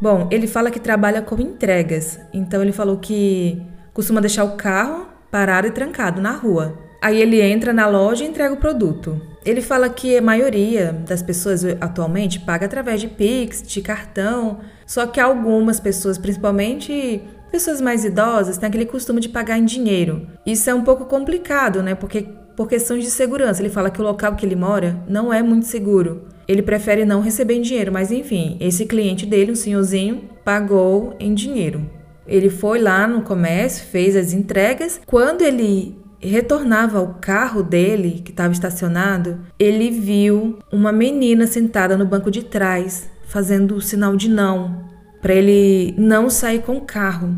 Bom, 0.00 0.28
ele 0.30 0.46
fala 0.46 0.70
que 0.70 0.78
trabalha 0.78 1.22
com 1.22 1.40
entregas. 1.40 2.20
Então 2.32 2.60
ele 2.60 2.72
falou 2.72 2.98
que 2.98 3.60
costuma 3.94 4.20
deixar 4.20 4.44
o 4.44 4.56
carro 4.56 5.06
parado 5.32 5.66
e 5.66 5.72
trancado 5.72 6.20
na 6.20 6.30
rua. 6.30 6.78
Aí 7.00 7.20
ele 7.20 7.42
entra 7.42 7.72
na 7.72 7.88
loja 7.88 8.22
e 8.22 8.28
entrega 8.28 8.54
o 8.54 8.58
produto. 8.58 9.20
Ele 9.44 9.60
fala 9.60 9.88
que 9.88 10.16
a 10.16 10.22
maioria 10.22 10.92
das 10.92 11.20
pessoas 11.20 11.64
atualmente 11.80 12.38
paga 12.38 12.66
através 12.66 13.00
de 13.00 13.08
Pix, 13.08 13.64
de 13.66 13.82
cartão, 13.82 14.60
só 14.86 15.04
que 15.04 15.18
algumas 15.18 15.80
pessoas, 15.80 16.16
principalmente 16.16 17.20
Pessoas 17.52 17.82
mais 17.82 18.02
idosas 18.02 18.56
têm 18.56 18.66
aquele 18.66 18.86
costume 18.86 19.20
de 19.20 19.28
pagar 19.28 19.58
em 19.58 19.66
dinheiro. 19.66 20.26
Isso 20.46 20.70
é 20.70 20.74
um 20.74 20.82
pouco 20.82 21.04
complicado, 21.04 21.82
né? 21.82 21.94
Porque 21.94 22.26
por 22.56 22.66
questões 22.66 23.04
de 23.04 23.10
segurança. 23.10 23.60
Ele 23.60 23.68
fala 23.68 23.90
que 23.90 24.00
o 24.00 24.04
local 24.04 24.34
que 24.36 24.46
ele 24.46 24.56
mora 24.56 25.02
não 25.06 25.30
é 25.30 25.42
muito 25.42 25.66
seguro. 25.66 26.28
Ele 26.48 26.62
prefere 26.62 27.04
não 27.04 27.20
receber 27.20 27.54
em 27.54 27.60
dinheiro, 27.60 27.92
mas 27.92 28.10
enfim, 28.10 28.56
esse 28.58 28.86
cliente 28.86 29.26
dele, 29.26 29.52
um 29.52 29.54
senhorzinho, 29.56 30.30
pagou 30.42 31.14
em 31.20 31.34
dinheiro. 31.34 31.88
Ele 32.32 32.48
foi 32.50 32.80
lá 32.80 33.06
no 33.06 33.22
comércio, 33.22 33.86
fez 33.86 34.16
as 34.16 34.32
entregas. 34.32 35.00
Quando 35.06 35.42
ele 35.42 35.96
retornava 36.18 36.98
ao 36.98 37.14
carro 37.20 37.62
dele, 37.62 38.22
que 38.24 38.30
estava 38.30 38.52
estacionado, 38.52 39.40
ele 39.58 39.90
viu 39.90 40.58
uma 40.72 40.90
menina 40.90 41.46
sentada 41.46 41.96
no 41.96 42.06
banco 42.06 42.30
de 42.30 42.42
trás, 42.42 43.10
fazendo 43.26 43.76
o 43.76 43.80
sinal 43.80 44.16
de 44.16 44.28
não 44.28 44.90
para 45.22 45.32
ele 45.32 45.94
não 45.96 46.28
sair 46.28 46.60
com 46.62 46.76
o 46.76 46.80
carro. 46.80 47.32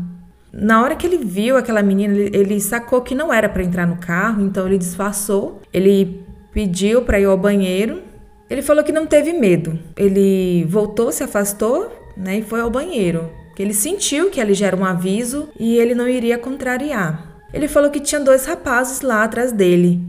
Na 0.51 0.81
hora 0.81 0.95
que 0.95 1.05
ele 1.05 1.19
viu 1.19 1.55
aquela 1.55 1.83
menina, 1.83 2.15
ele, 2.17 2.59
sacou 2.59 3.01
que 3.01 3.13
não 3.13 3.31
era 3.31 3.47
para 3.47 3.63
entrar 3.63 3.85
no 3.85 3.97
carro, 3.97 4.41
então 4.41 4.65
ele 4.65 4.79
disfarçou. 4.79 5.61
Ele 5.71 6.25
pediu 6.51 7.03
para 7.03 7.19
ir 7.19 7.25
ao 7.25 7.37
banheiro. 7.37 8.01
Ele 8.49 8.61
falou 8.61 8.83
que 8.83 8.91
não 8.91 9.05
teve 9.05 9.33
medo. 9.33 9.77
Ele 9.95 10.65
voltou, 10.67 11.11
se 11.11 11.23
afastou, 11.23 11.91
né, 12.17 12.39
e 12.39 12.41
foi 12.41 12.61
ao 12.61 12.71
banheiro. 12.71 13.29
Que 13.55 13.63
ele 13.63 13.73
sentiu 13.73 14.29
que 14.29 14.41
ali 14.41 14.53
já 14.53 14.67
era 14.67 14.75
um 14.75 14.85
aviso 14.85 15.49
e 15.59 15.77
ele 15.77 15.95
não 15.95 16.07
iria 16.07 16.37
contrariar. 16.37 17.35
Ele 17.53 17.67
falou 17.67 17.89
que 17.89 17.99
tinha 17.99 18.19
dois 18.19 18.45
rapazes 18.45 19.01
lá 19.01 19.23
atrás 19.23 19.51
dele. 19.51 20.01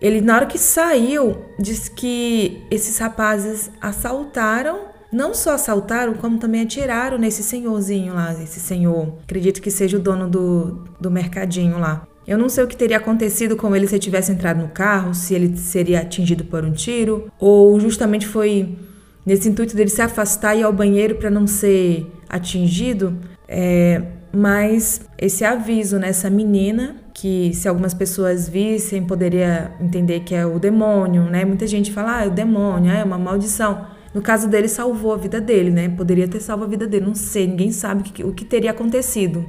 Ele, 0.00 0.20
na 0.20 0.36
hora 0.36 0.46
que 0.46 0.58
saiu, 0.58 1.44
disse 1.58 1.90
que 1.90 2.62
esses 2.70 2.98
rapazes 2.98 3.70
assaltaram 3.80 4.90
não 5.12 5.34
só 5.34 5.54
assaltaram, 5.54 6.14
como 6.14 6.38
também 6.38 6.62
atiraram 6.62 7.18
nesse 7.18 7.42
senhorzinho 7.42 8.14
lá, 8.14 8.32
esse 8.32 8.60
senhor. 8.60 9.14
Acredito 9.24 9.60
que 9.60 9.70
seja 9.70 9.96
o 9.96 10.00
dono 10.00 10.28
do, 10.28 10.84
do 11.00 11.10
mercadinho 11.10 11.80
lá. 11.80 12.06
Eu 12.26 12.38
não 12.38 12.48
sei 12.48 12.62
o 12.62 12.68
que 12.68 12.76
teria 12.76 12.98
acontecido 12.98 13.56
com 13.56 13.74
ele 13.74 13.88
se 13.88 13.94
ele 13.94 14.02
tivesse 14.02 14.30
entrado 14.30 14.60
no 14.60 14.68
carro, 14.68 15.12
se 15.12 15.34
ele 15.34 15.56
seria 15.56 16.00
atingido 16.00 16.44
por 16.44 16.64
um 16.64 16.70
tiro, 16.70 17.28
ou 17.40 17.80
justamente 17.80 18.24
foi 18.26 18.78
nesse 19.24 19.48
intuito 19.48 19.76
dele 19.76 19.90
se 19.90 20.02
afastar 20.02 20.54
e 20.54 20.60
ir 20.60 20.62
ao 20.62 20.72
banheiro 20.72 21.16
para 21.16 21.30
não 21.30 21.46
ser 21.46 22.10
atingido. 22.28 23.16
É, 23.48 24.02
mas 24.32 25.00
esse 25.18 25.44
aviso 25.44 25.98
nessa 25.98 26.30
menina, 26.30 26.96
que 27.12 27.52
se 27.52 27.68
algumas 27.68 27.92
pessoas 27.92 28.48
vissem, 28.48 29.04
poderia 29.04 29.72
entender 29.80 30.20
que 30.20 30.34
é 30.34 30.46
o 30.46 30.58
demônio, 30.58 31.24
né? 31.24 31.44
Muita 31.44 31.66
gente 31.66 31.92
fala, 31.92 32.18
ah, 32.18 32.24
é 32.24 32.28
o 32.28 32.30
demônio, 32.30 32.92
é 32.92 33.02
uma 33.02 33.18
maldição. 33.18 33.86
No 34.14 34.22
caso 34.22 34.48
dele, 34.48 34.68
salvou 34.68 35.12
a 35.14 35.16
vida 35.16 35.40
dele, 35.40 35.70
né? 35.70 35.88
Poderia 35.88 36.28
ter 36.28 36.40
salvo 36.40 36.64
a 36.64 36.66
vida 36.66 36.86
dele, 36.86 37.06
não 37.06 37.14
sei, 37.14 37.46
ninguém 37.46 37.72
sabe 37.72 38.10
o 38.24 38.32
que 38.32 38.44
teria 38.44 38.70
acontecido. 38.70 39.44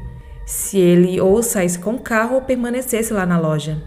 Se 0.45 0.77
ele 0.77 1.21
ou 1.21 1.41
saísse 1.41 1.79
com 1.79 1.93
o 1.93 1.99
carro 1.99 2.35
ou 2.35 2.41
permanecesse 2.41 3.13
lá 3.13 3.25
na 3.25 3.39
loja. 3.39 3.81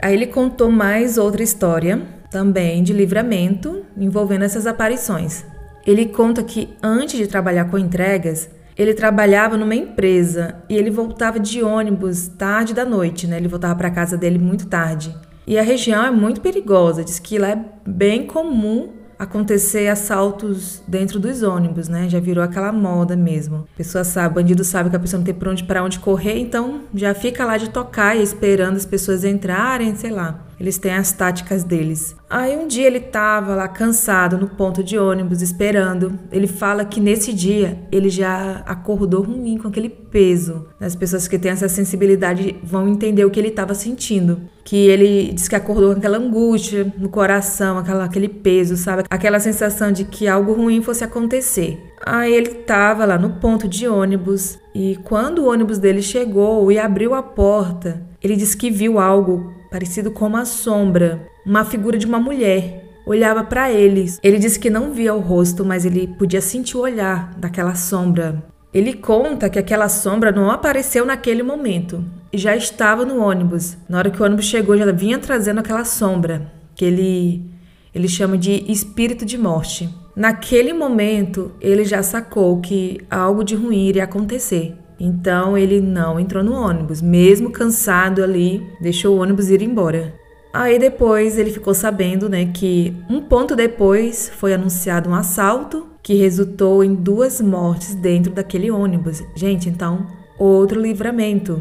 Aí 0.00 0.14
ele 0.14 0.26
contou 0.26 0.70
mais 0.70 1.16
outra 1.16 1.42
história, 1.42 2.02
também 2.34 2.82
de 2.82 2.92
livramento, 2.92 3.84
envolvendo 3.96 4.42
essas 4.42 4.66
aparições. 4.66 5.44
Ele 5.86 6.06
conta 6.06 6.42
que 6.42 6.70
antes 6.82 7.16
de 7.16 7.28
trabalhar 7.28 7.66
com 7.66 7.78
entregas, 7.78 8.50
ele 8.76 8.92
trabalhava 8.92 9.56
numa 9.56 9.76
empresa 9.76 10.56
e 10.68 10.76
ele 10.76 10.90
voltava 10.90 11.38
de 11.38 11.62
ônibus 11.62 12.26
tarde 12.26 12.74
da 12.74 12.84
noite, 12.84 13.28
né? 13.28 13.36
Ele 13.36 13.46
voltava 13.46 13.76
para 13.76 13.88
casa 13.88 14.16
dele 14.16 14.36
muito 14.36 14.66
tarde. 14.66 15.16
E 15.46 15.56
a 15.56 15.62
região 15.62 16.04
é 16.04 16.10
muito 16.10 16.40
perigosa, 16.40 17.04
diz 17.04 17.20
que 17.20 17.38
lá 17.38 17.50
é 17.50 17.64
bem 17.86 18.26
comum 18.26 19.04
acontecer 19.16 19.86
assaltos 19.86 20.82
dentro 20.88 21.20
dos 21.20 21.44
ônibus, 21.44 21.88
né? 21.88 22.08
Já 22.08 22.18
virou 22.18 22.42
aquela 22.42 22.72
moda 22.72 23.16
mesmo. 23.16 23.68
A 23.74 23.76
pessoa 23.76 24.02
sabe, 24.02 24.34
bandido 24.34 24.64
sabe 24.64 24.90
que 24.90 24.96
a 24.96 24.98
pessoa 24.98 25.18
não 25.18 25.24
tem 25.24 25.34
para 25.34 25.50
onde, 25.50 25.64
para 25.64 25.84
onde 25.84 26.00
correr, 26.00 26.38
então 26.38 26.80
já 26.92 27.14
fica 27.14 27.44
lá 27.44 27.56
de 27.56 27.70
tocar 27.70 28.16
e 28.16 28.22
esperando 28.22 28.74
as 28.74 28.84
pessoas 28.84 29.24
entrarem, 29.24 29.94
sei 29.94 30.10
lá. 30.10 30.44
Eles 30.58 30.78
têm 30.78 30.94
as 30.94 31.12
táticas 31.12 31.64
deles. 31.64 32.16
Aí 32.28 32.56
um 32.56 32.66
dia 32.66 32.86
ele 32.86 33.00
tava 33.00 33.54
lá 33.54 33.68
cansado 33.68 34.36
no 34.36 34.48
ponto 34.48 34.82
de 34.82 34.98
ônibus 34.98 35.40
esperando. 35.40 36.18
Ele 36.32 36.46
fala 36.46 36.84
que 36.84 37.00
nesse 37.00 37.32
dia 37.32 37.78
ele 37.92 38.08
já 38.08 38.62
acordou 38.66 39.22
ruim 39.22 39.58
com 39.58 39.68
aquele 39.68 39.88
peso. 39.88 40.66
As 40.80 40.96
pessoas 40.96 41.28
que 41.28 41.38
têm 41.38 41.52
essa 41.52 41.68
sensibilidade 41.68 42.56
vão 42.62 42.88
entender 42.88 43.24
o 43.24 43.30
que 43.30 43.38
ele 43.38 43.48
estava 43.48 43.74
sentindo. 43.74 44.40
Que 44.64 44.88
ele 44.88 45.32
diz 45.32 45.46
que 45.46 45.54
acordou 45.54 45.92
com 45.92 45.98
aquela 45.98 46.16
angústia 46.16 46.92
no 46.98 47.08
coração, 47.08 47.78
aquela, 47.78 48.04
aquele 48.04 48.28
peso, 48.28 48.76
sabe? 48.76 49.04
Aquela 49.10 49.38
sensação 49.38 49.92
de 49.92 50.04
que 50.04 50.26
algo 50.26 50.54
ruim 50.54 50.82
fosse 50.82 51.04
acontecer. 51.04 51.78
Aí 52.04 52.34
ele 52.34 52.50
tava 52.50 53.04
lá 53.04 53.16
no 53.18 53.34
ponto 53.34 53.68
de 53.68 53.86
ônibus 53.86 54.58
e 54.74 54.98
quando 55.04 55.38
o 55.38 55.50
ônibus 55.50 55.78
dele 55.78 56.02
chegou 56.02 56.70
e 56.72 56.78
abriu 56.78 57.14
a 57.14 57.22
porta, 57.22 58.02
ele 58.20 58.34
disse 58.34 58.56
que 58.56 58.70
viu 58.70 58.98
algo 58.98 59.53
parecido 59.74 60.12
com 60.12 60.28
uma 60.28 60.44
sombra, 60.44 61.26
uma 61.44 61.64
figura 61.64 61.98
de 61.98 62.06
uma 62.06 62.20
mulher. 62.20 62.92
Olhava 63.04 63.42
para 63.42 63.72
eles. 63.72 64.20
Ele 64.22 64.38
disse 64.38 64.56
que 64.56 64.70
não 64.70 64.92
via 64.92 65.12
o 65.12 65.18
rosto, 65.18 65.64
mas 65.64 65.84
ele 65.84 66.06
podia 66.16 66.40
sentir 66.40 66.76
o 66.76 66.80
olhar 66.82 67.34
daquela 67.36 67.74
sombra. 67.74 68.40
Ele 68.72 68.92
conta 68.92 69.50
que 69.50 69.58
aquela 69.58 69.88
sombra 69.88 70.30
não 70.30 70.48
apareceu 70.48 71.04
naquele 71.04 71.42
momento 71.42 72.04
e 72.32 72.38
já 72.38 72.54
estava 72.54 73.04
no 73.04 73.20
ônibus. 73.20 73.76
Na 73.88 73.98
hora 73.98 74.12
que 74.12 74.22
o 74.22 74.24
ônibus 74.24 74.44
chegou, 74.44 74.78
já 74.78 74.92
vinha 74.92 75.18
trazendo 75.18 75.58
aquela 75.58 75.84
sombra, 75.84 76.52
que 76.76 76.84
ele, 76.84 77.44
ele 77.92 78.06
chama 78.06 78.38
de 78.38 78.70
espírito 78.70 79.24
de 79.24 79.36
morte. 79.36 79.92
Naquele 80.14 80.72
momento, 80.72 81.50
ele 81.60 81.84
já 81.84 82.00
sacou 82.00 82.60
que 82.60 83.00
algo 83.10 83.42
de 83.42 83.56
ruim 83.56 83.88
iria 83.88 84.04
acontecer. 84.04 84.76
Então 85.04 85.56
ele 85.56 85.82
não 85.82 86.18
entrou 86.18 86.42
no 86.42 86.54
ônibus, 86.54 87.02
mesmo 87.02 87.50
cansado 87.50 88.24
ali, 88.24 88.66
deixou 88.80 89.14
o 89.14 89.20
ônibus 89.20 89.50
ir 89.50 89.60
embora. 89.60 90.14
Aí 90.50 90.78
depois 90.78 91.36
ele 91.36 91.50
ficou 91.50 91.74
sabendo, 91.74 92.26
né, 92.26 92.46
que 92.46 92.96
um 93.10 93.20
ponto 93.20 93.54
depois 93.54 94.30
foi 94.38 94.54
anunciado 94.54 95.10
um 95.10 95.14
assalto 95.14 95.88
que 96.02 96.14
resultou 96.14 96.82
em 96.82 96.94
duas 96.94 97.38
mortes 97.40 97.94
dentro 97.94 98.32
daquele 98.32 98.70
ônibus. 98.70 99.22
Gente, 99.34 99.68
então 99.68 100.06
outro 100.38 100.80
livramento. 100.80 101.60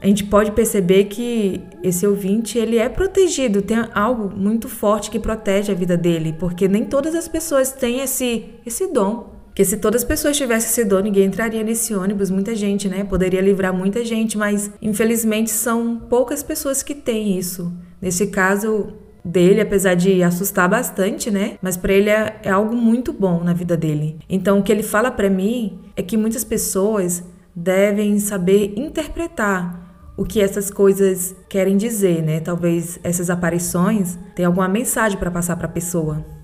A 0.00 0.06
gente 0.06 0.24
pode 0.24 0.52
perceber 0.52 1.04
que 1.04 1.60
esse 1.82 2.06
ouvinte 2.06 2.56
ele 2.56 2.78
é 2.78 2.88
protegido, 2.88 3.60
tem 3.60 3.84
algo 3.92 4.34
muito 4.34 4.68
forte 4.68 5.10
que 5.10 5.18
protege 5.18 5.72
a 5.72 5.74
vida 5.74 5.96
dele, 5.96 6.34
porque 6.38 6.68
nem 6.68 6.84
todas 6.84 7.14
as 7.14 7.28
pessoas 7.28 7.72
têm 7.72 8.00
esse 8.00 8.46
esse 8.64 8.86
dom. 8.92 9.37
Porque 9.58 9.70
se 9.70 9.78
todas 9.78 10.02
as 10.02 10.06
pessoas 10.06 10.36
tivessem 10.36 10.70
esse 10.70 10.84
dom, 10.84 11.00
ninguém 11.00 11.24
entraria 11.24 11.64
nesse 11.64 11.92
ônibus, 11.92 12.30
muita 12.30 12.54
gente, 12.54 12.88
né? 12.88 13.02
Poderia 13.02 13.40
livrar 13.40 13.74
muita 13.74 14.04
gente, 14.04 14.38
mas 14.38 14.70
infelizmente 14.80 15.50
são 15.50 15.98
poucas 16.08 16.44
pessoas 16.44 16.80
que 16.80 16.94
têm 16.94 17.36
isso. 17.36 17.72
Nesse 18.00 18.28
caso 18.28 18.92
dele, 19.24 19.60
apesar 19.60 19.96
de 19.96 20.22
assustar 20.22 20.68
bastante, 20.68 21.28
né? 21.28 21.58
Mas 21.60 21.76
para 21.76 21.92
ele 21.92 22.08
é, 22.08 22.38
é 22.44 22.50
algo 22.50 22.76
muito 22.76 23.12
bom 23.12 23.42
na 23.42 23.52
vida 23.52 23.76
dele. 23.76 24.20
Então 24.28 24.60
o 24.60 24.62
que 24.62 24.70
ele 24.70 24.84
fala 24.84 25.10
para 25.10 25.28
mim 25.28 25.80
é 25.96 26.04
que 26.04 26.16
muitas 26.16 26.44
pessoas 26.44 27.24
devem 27.52 28.20
saber 28.20 28.74
interpretar 28.76 30.12
o 30.16 30.24
que 30.24 30.40
essas 30.40 30.70
coisas 30.70 31.34
querem 31.48 31.76
dizer, 31.76 32.22
né? 32.22 32.38
Talvez 32.38 33.00
essas 33.02 33.28
aparições 33.28 34.16
tenham 34.36 34.52
alguma 34.52 34.68
mensagem 34.68 35.18
para 35.18 35.32
passar 35.32 35.56
para 35.56 35.66
a 35.66 35.72
pessoa. 35.72 36.37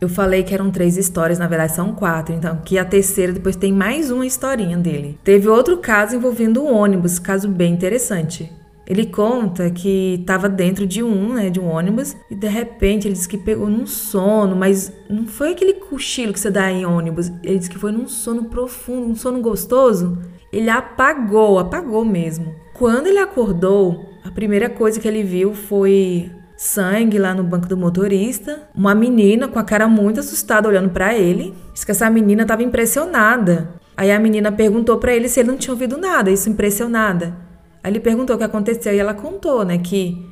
Eu 0.00 0.08
falei 0.08 0.42
que 0.42 0.54
eram 0.54 0.70
três 0.70 0.96
histórias, 0.96 1.38
na 1.38 1.46
verdade 1.46 1.74
são 1.74 1.92
quatro, 1.92 2.34
então 2.34 2.56
que 2.64 2.78
a 2.78 2.84
terceira 2.86 3.34
depois 3.34 3.54
tem 3.54 3.70
mais 3.70 4.10
uma 4.10 4.24
historinha 4.24 4.78
dele. 4.78 5.18
Teve 5.22 5.46
outro 5.46 5.76
caso 5.76 6.16
envolvendo 6.16 6.62
um 6.62 6.74
ônibus, 6.74 7.18
caso 7.18 7.46
bem 7.48 7.74
interessante. 7.74 8.50
Ele 8.86 9.06
conta 9.06 9.70
que 9.70 10.16
estava 10.20 10.48
dentro 10.48 10.86
de 10.86 11.02
um, 11.02 11.34
né, 11.34 11.50
de 11.50 11.60
um 11.60 11.68
ônibus 11.68 12.16
e 12.30 12.34
de 12.34 12.48
repente 12.48 13.06
ele 13.06 13.14
disse 13.14 13.28
que 13.28 13.36
pegou 13.36 13.68
num 13.68 13.86
sono, 13.86 14.56
mas 14.56 14.90
não 15.08 15.26
foi 15.26 15.52
aquele 15.52 15.74
cochilo 15.74 16.32
que 16.32 16.40
você 16.40 16.50
dá 16.50 16.72
em 16.72 16.86
ônibus. 16.86 17.30
Ele 17.44 17.58
disse 17.58 17.70
que 17.70 17.78
foi 17.78 17.92
num 17.92 18.08
sono 18.08 18.46
profundo, 18.46 19.06
um 19.06 19.14
sono 19.14 19.40
gostoso. 19.40 20.18
Ele 20.50 20.70
apagou, 20.70 21.58
apagou 21.58 22.04
mesmo. 22.04 22.52
Quando 22.72 23.06
ele 23.06 23.18
acordou, 23.18 24.06
a 24.24 24.30
primeira 24.30 24.68
coisa 24.68 24.98
que 24.98 25.06
ele 25.06 25.22
viu 25.22 25.54
foi 25.54 26.30
sangue 26.60 27.18
lá 27.18 27.32
no 27.32 27.42
banco 27.42 27.66
do 27.66 27.74
motorista. 27.74 28.68
Uma 28.74 28.94
menina 28.94 29.48
com 29.48 29.58
a 29.58 29.64
cara 29.64 29.88
muito 29.88 30.20
assustada 30.20 30.68
olhando 30.68 30.90
para 30.90 31.14
ele. 31.14 31.54
Diz 31.72 31.84
que 31.84 31.90
essa 31.90 32.10
menina 32.10 32.42
estava 32.42 32.62
impressionada. 32.62 33.70
Aí 33.96 34.12
a 34.12 34.20
menina 34.20 34.52
perguntou 34.52 34.98
para 34.98 35.14
ele 35.14 35.26
se 35.26 35.40
ele 35.40 35.48
não 35.48 35.56
tinha 35.56 35.72
ouvido 35.72 35.96
nada, 35.96 36.30
isso 36.30 36.50
impressionada. 36.50 37.34
Aí 37.82 37.90
ele 37.90 37.98
perguntou 37.98 38.36
o 38.36 38.38
que 38.38 38.44
aconteceu 38.44 38.92
e 38.92 38.98
ela 38.98 39.14
contou, 39.14 39.64
né, 39.64 39.78
que 39.78 40.22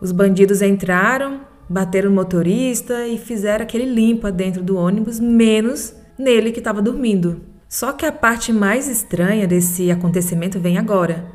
os 0.00 0.10
bandidos 0.10 0.62
entraram, 0.62 1.42
bateram 1.68 2.08
no 2.08 2.16
motorista 2.16 3.06
e 3.06 3.18
fizeram 3.18 3.62
aquele 3.62 3.84
limpa 3.84 4.32
dentro 4.32 4.62
do 4.62 4.78
ônibus, 4.78 5.20
menos 5.20 5.94
nele 6.18 6.50
que 6.50 6.60
estava 6.60 6.80
dormindo. 6.80 7.42
Só 7.68 7.92
que 7.92 8.06
a 8.06 8.12
parte 8.12 8.54
mais 8.54 8.88
estranha 8.88 9.46
desse 9.46 9.90
acontecimento 9.90 10.58
vem 10.58 10.78
agora. 10.78 11.26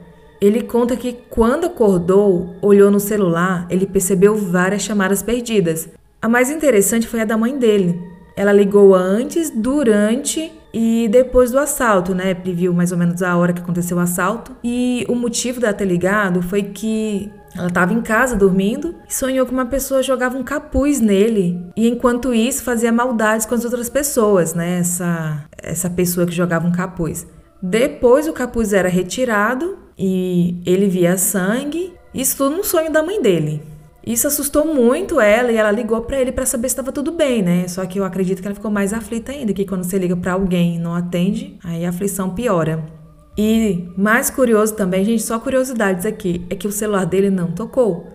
Ele 0.42 0.62
conta 0.62 0.96
que 0.96 1.18
quando 1.30 1.66
acordou, 1.66 2.56
olhou 2.62 2.90
no 2.90 3.00
celular, 3.00 3.68
ele 3.70 3.86
percebeu 3.86 4.36
várias 4.36 4.82
chamadas 4.82 5.22
perdidas. 5.22 5.90
A 6.22 6.30
mais 6.30 6.50
interessante 6.50 7.08
foi 7.08 7.22
a 7.22 7.26
da 7.26 7.38
mãe 7.38 7.58
dele. 7.58 8.00
Ela 8.36 8.54
ligou 8.54 8.96
antes, 8.96 9.50
durante 9.50 10.52
e 10.74 11.10
depois 11.12 11.52
do 11.52 11.60
assalto, 11.60 12.16
né? 12.16 12.34
Previu 12.34 12.74
mais 12.74 12.92
ou 12.92 12.98
menos 12.98 13.22
a 13.22 13.36
hora 13.36 13.52
que 13.52 13.62
aconteceu 13.62 13.98
o 13.98 14.00
assalto. 14.00 14.56
E 14.64 15.06
o 15.10 15.16
motivo 15.16 15.60
dela 15.60 15.74
ter 15.74 15.86
ligado 15.86 16.42
foi 16.42 16.64
que 16.64 17.30
ela 17.56 17.68
estava 17.68 17.94
em 17.94 18.02
casa 18.02 18.36
dormindo 18.36 18.96
e 19.10 19.14
sonhou 19.14 19.46
que 19.46 19.52
uma 19.52 19.66
pessoa 19.66 20.04
jogava 20.04 20.38
um 20.38 20.44
capuz 20.44 21.02
nele 21.02 21.60
e 21.76 21.90
enquanto 21.90 22.34
isso 22.34 22.64
fazia 22.64 22.92
maldades 22.92 23.46
com 23.46 23.56
as 23.56 23.66
outras 23.66 23.90
pessoas, 23.90 24.54
né? 24.54 24.80
Essa, 24.80 25.46
essa 25.58 25.90
pessoa 25.90 26.26
que 26.26 26.34
jogava 26.34 26.68
um 26.68 26.72
capuz. 26.72 27.28
Depois 27.62 28.28
o 28.28 28.34
capuz 28.34 28.72
era 28.72 28.88
retirado 28.88 29.78
e 30.00 30.62
ele 30.66 30.88
via 30.88 31.18
sangue. 31.18 31.94
Isso 32.14 32.38
tudo 32.38 32.56
no 32.56 32.64
sonho 32.64 32.92
da 32.92 33.04
mãe 33.04 33.22
dele. 33.22 33.62
Isso 34.06 34.26
assustou 34.26 34.66
muito 34.66 35.20
ela 35.20 35.52
e 35.52 35.58
ela 35.58 35.70
ligou 35.70 36.02
para 36.02 36.20
ele 36.20 36.32
para 36.32 36.46
saber 36.46 36.70
se 36.70 36.74
estava 36.74 36.92
tudo 36.92 37.12
bem, 37.12 37.44
né? 37.44 37.68
Só 37.68 37.86
que 37.86 38.00
eu 38.00 38.06
acredito 38.06 38.42
que 38.42 38.48
ela 38.48 38.56
ficou 38.56 38.72
mais 38.72 38.94
aflita 38.94 39.34
ainda, 39.34 39.54
que 39.54 39.66
quando 39.66 39.84
você 39.84 40.00
liga 40.00 40.16
para 40.16 40.34
alguém 40.34 40.78
e 40.78 40.80
não 40.80 40.96
atende, 40.96 41.60
aí 41.64 41.86
a 41.86 41.90
aflição 41.90 42.30
piora. 42.34 42.84
E 43.38 43.90
mais 43.98 44.30
curioso 44.30 44.74
também, 44.74 45.04
gente, 45.04 45.22
só 45.22 45.38
curiosidades 45.38 46.06
aqui, 46.06 46.46
é 46.50 46.56
que 46.56 46.68
o 46.68 46.72
celular 46.72 47.06
dele 47.06 47.30
não 47.30 47.52
tocou. 47.52 48.08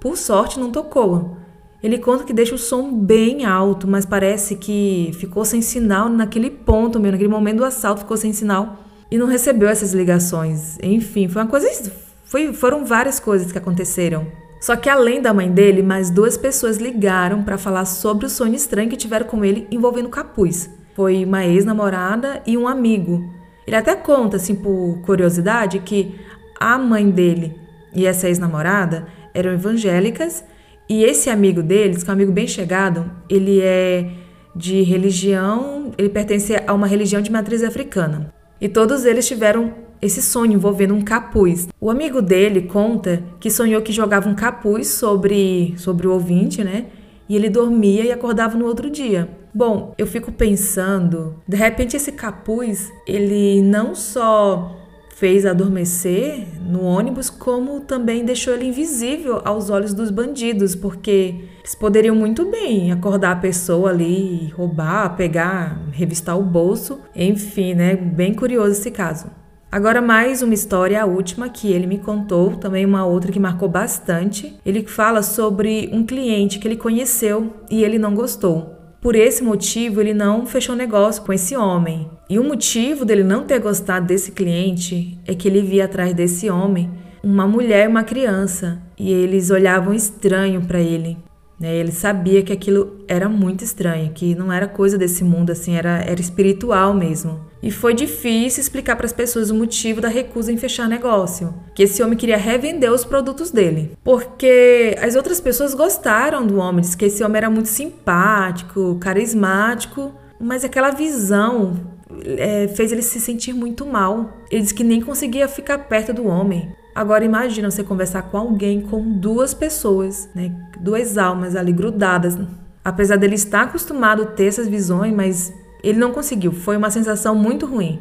Por 0.00 0.16
sorte, 0.16 0.60
não 0.60 0.70
tocou. 0.70 1.36
Ele 1.82 1.98
conta 1.98 2.24
que 2.24 2.32
deixa 2.32 2.54
o 2.54 2.58
som 2.58 2.92
bem 2.92 3.44
alto, 3.46 3.88
mas 3.88 4.04
parece 4.04 4.56
que 4.56 5.10
ficou 5.14 5.44
sem 5.44 5.62
sinal 5.62 6.08
naquele 6.10 6.50
ponto 6.50 7.00
mesmo, 7.00 7.12
naquele 7.12 7.30
momento 7.30 7.58
do 7.58 7.64
assalto 7.64 8.02
ficou 8.02 8.16
sem 8.16 8.32
sinal. 8.32 8.89
E 9.10 9.18
não 9.18 9.26
recebeu 9.26 9.68
essas 9.68 9.92
ligações. 9.92 10.78
Enfim, 10.82 11.28
foi 11.28 11.42
uma 11.42 11.48
coisa. 11.48 11.92
Foi, 12.24 12.52
foram 12.52 12.84
várias 12.84 13.18
coisas 13.18 13.50
que 13.50 13.58
aconteceram. 13.58 14.26
Só 14.60 14.76
que 14.76 14.88
além 14.88 15.22
da 15.22 15.32
mãe 15.32 15.50
dele, 15.50 15.82
mais 15.82 16.10
duas 16.10 16.36
pessoas 16.36 16.76
ligaram 16.76 17.42
para 17.42 17.56
falar 17.56 17.86
sobre 17.86 18.26
o 18.26 18.30
sonho 18.30 18.54
estranho 18.54 18.90
que 18.90 18.96
tiveram 18.96 19.26
com 19.26 19.44
ele 19.44 19.66
envolvendo 19.70 20.08
capuz. 20.08 20.70
Foi 20.94 21.24
uma 21.24 21.46
ex-namorada 21.46 22.42
e 22.46 22.58
um 22.58 22.68
amigo. 22.68 23.24
Ele 23.66 23.76
até 23.76 23.96
conta, 23.96 24.36
assim, 24.36 24.54
por 24.54 25.00
curiosidade, 25.02 25.78
que 25.78 26.14
a 26.58 26.76
mãe 26.76 27.10
dele 27.10 27.56
e 27.94 28.06
essa 28.06 28.28
ex-namorada 28.28 29.06
eram 29.32 29.52
evangélicas 29.52 30.44
e 30.88 31.04
esse 31.04 31.30
amigo 31.30 31.62
deles, 31.62 32.02
que 32.02 32.10
é 32.10 32.12
um 32.12 32.16
amigo 32.16 32.32
bem 32.32 32.48
chegado, 32.48 33.10
ele 33.28 33.60
é 33.60 34.10
de 34.56 34.82
religião, 34.82 35.92
ele 35.96 36.08
pertence 36.08 36.60
a 36.66 36.74
uma 36.74 36.86
religião 36.86 37.22
de 37.22 37.30
matriz 37.30 37.62
africana. 37.62 38.34
E 38.60 38.68
todos 38.68 39.04
eles 39.04 39.26
tiveram 39.26 39.72
esse 40.02 40.22
sonho 40.22 40.54
envolvendo 40.54 40.94
um 40.94 41.02
capuz. 41.02 41.68
O 41.80 41.90
amigo 41.90 42.22
dele 42.22 42.62
conta 42.62 43.22
que 43.38 43.50
sonhou 43.50 43.82
que 43.82 43.92
jogava 43.92 44.28
um 44.28 44.34
capuz 44.34 44.88
sobre, 44.88 45.74
sobre 45.76 46.06
o 46.06 46.12
ouvinte, 46.12 46.64
né? 46.64 46.86
E 47.28 47.36
ele 47.36 47.48
dormia 47.48 48.04
e 48.04 48.12
acordava 48.12 48.56
no 48.56 48.66
outro 48.66 48.90
dia. 48.90 49.28
Bom, 49.52 49.94
eu 49.98 50.06
fico 50.06 50.30
pensando, 50.32 51.36
de 51.46 51.56
repente 51.56 51.96
esse 51.96 52.12
capuz, 52.12 52.90
ele 53.06 53.60
não 53.62 53.94
só 53.94 54.79
fez 55.20 55.44
adormecer 55.44 56.46
no 56.66 56.82
ônibus, 56.82 57.28
como 57.28 57.80
também 57.80 58.24
deixou 58.24 58.54
ele 58.54 58.68
invisível 58.68 59.42
aos 59.44 59.68
olhos 59.68 59.92
dos 59.92 60.10
bandidos, 60.10 60.74
porque 60.74 61.34
eles 61.58 61.74
poderiam 61.74 62.16
muito 62.16 62.50
bem 62.50 62.90
acordar 62.90 63.32
a 63.32 63.36
pessoa 63.36 63.90
ali, 63.90 64.48
roubar, 64.56 65.14
pegar, 65.16 65.78
revistar 65.92 66.38
o 66.38 66.42
bolso, 66.42 67.00
enfim, 67.14 67.74
né? 67.74 67.94
Bem 67.96 68.32
curioso 68.32 68.72
esse 68.72 68.90
caso. 68.90 69.26
Agora 69.70 70.00
mais 70.00 70.40
uma 70.40 70.54
história, 70.54 71.02
a 71.02 71.06
última 71.06 71.50
que 71.50 71.70
ele 71.70 71.86
me 71.86 71.98
contou, 71.98 72.56
também 72.56 72.86
uma 72.86 73.04
outra 73.04 73.30
que 73.30 73.38
marcou 73.38 73.68
bastante. 73.68 74.58
Ele 74.64 74.86
fala 74.86 75.22
sobre 75.22 75.90
um 75.92 76.02
cliente 76.02 76.58
que 76.58 76.66
ele 76.66 76.76
conheceu 76.76 77.52
e 77.70 77.84
ele 77.84 77.98
não 77.98 78.14
gostou. 78.14 78.79
Por 79.00 79.16
esse 79.16 79.42
motivo, 79.42 80.00
ele 80.00 80.12
não 80.12 80.44
fechou 80.44 80.76
negócio 80.76 81.22
com 81.22 81.32
esse 81.32 81.56
homem. 81.56 82.10
E 82.28 82.38
o 82.38 82.44
motivo 82.44 83.04
dele 83.04 83.24
não 83.24 83.44
ter 83.44 83.58
gostado 83.58 84.06
desse 84.06 84.32
cliente 84.32 85.18
é 85.26 85.34
que 85.34 85.48
ele 85.48 85.62
via 85.62 85.86
atrás 85.86 86.12
desse 86.12 86.50
homem 86.50 86.90
uma 87.22 87.46
mulher 87.46 87.84
e 87.84 87.88
uma 87.88 88.02
criança, 88.02 88.80
e 88.98 89.12
eles 89.12 89.50
olhavam 89.50 89.92
estranho 89.92 90.62
para 90.62 90.80
ele. 90.80 91.18
Né? 91.58 91.74
Ele 91.76 91.92
sabia 91.92 92.42
que 92.42 92.52
aquilo 92.52 93.04
era 93.06 93.28
muito 93.28 93.62
estranho, 93.62 94.12
que 94.12 94.34
não 94.34 94.52
era 94.52 94.66
coisa 94.66 94.96
desse 94.96 95.22
mundo, 95.22 95.50
assim, 95.50 95.74
era, 95.74 95.98
era 95.98 96.20
espiritual 96.20 96.94
mesmo. 96.94 97.40
E 97.62 97.70
foi 97.70 97.92
difícil 97.92 98.60
explicar 98.60 98.96
para 98.96 99.06
as 99.06 99.12
pessoas 99.12 99.50
o 99.50 99.54
motivo 99.54 100.00
da 100.00 100.08
recusa 100.08 100.50
em 100.50 100.56
fechar 100.56 100.88
negócio, 100.88 101.54
que 101.74 101.82
esse 101.82 102.02
homem 102.02 102.16
queria 102.16 102.36
revender 102.36 102.90
os 102.90 103.04
produtos 103.04 103.50
dele. 103.50 103.96
Porque 104.02 104.96
as 105.00 105.14
outras 105.14 105.40
pessoas 105.40 105.74
gostaram 105.74 106.46
do 106.46 106.56
homem, 106.56 106.80
disse 106.80 106.96
que 106.96 107.04
esse 107.04 107.22
homem 107.22 107.36
era 107.36 107.50
muito 107.50 107.68
simpático, 107.68 108.96
carismático, 108.98 110.12
mas 110.40 110.64
aquela 110.64 110.90
visão 110.90 111.76
é, 112.24 112.68
fez 112.68 112.92
ele 112.92 113.02
se 113.02 113.20
sentir 113.20 113.52
muito 113.52 113.84
mal. 113.84 114.38
Ele 114.50 114.62
disse 114.62 114.74
que 114.74 114.84
nem 114.84 115.00
conseguia 115.00 115.46
ficar 115.46 115.78
perto 115.78 116.14
do 116.14 116.26
homem. 116.26 116.74
Agora 116.94 117.24
imagina 117.24 117.70
você 117.70 117.84
conversar 117.84 118.22
com 118.22 118.36
alguém 118.36 118.80
com 118.80 119.18
duas 119.18 119.54
pessoas, 119.54 120.28
né? 120.34 120.52
Duas 120.80 121.16
almas 121.16 121.54
ali 121.54 121.72
grudadas. 121.72 122.36
Apesar 122.84 123.16
dele 123.16 123.34
estar 123.34 123.62
acostumado 123.62 124.22
a 124.22 124.26
ter 124.26 124.46
essas 124.46 124.66
visões, 124.66 125.14
mas 125.14 125.52
ele 125.82 125.98
não 125.98 126.12
conseguiu. 126.12 126.52
Foi 126.52 126.76
uma 126.76 126.90
sensação 126.90 127.34
muito 127.34 127.66
ruim. 127.66 128.00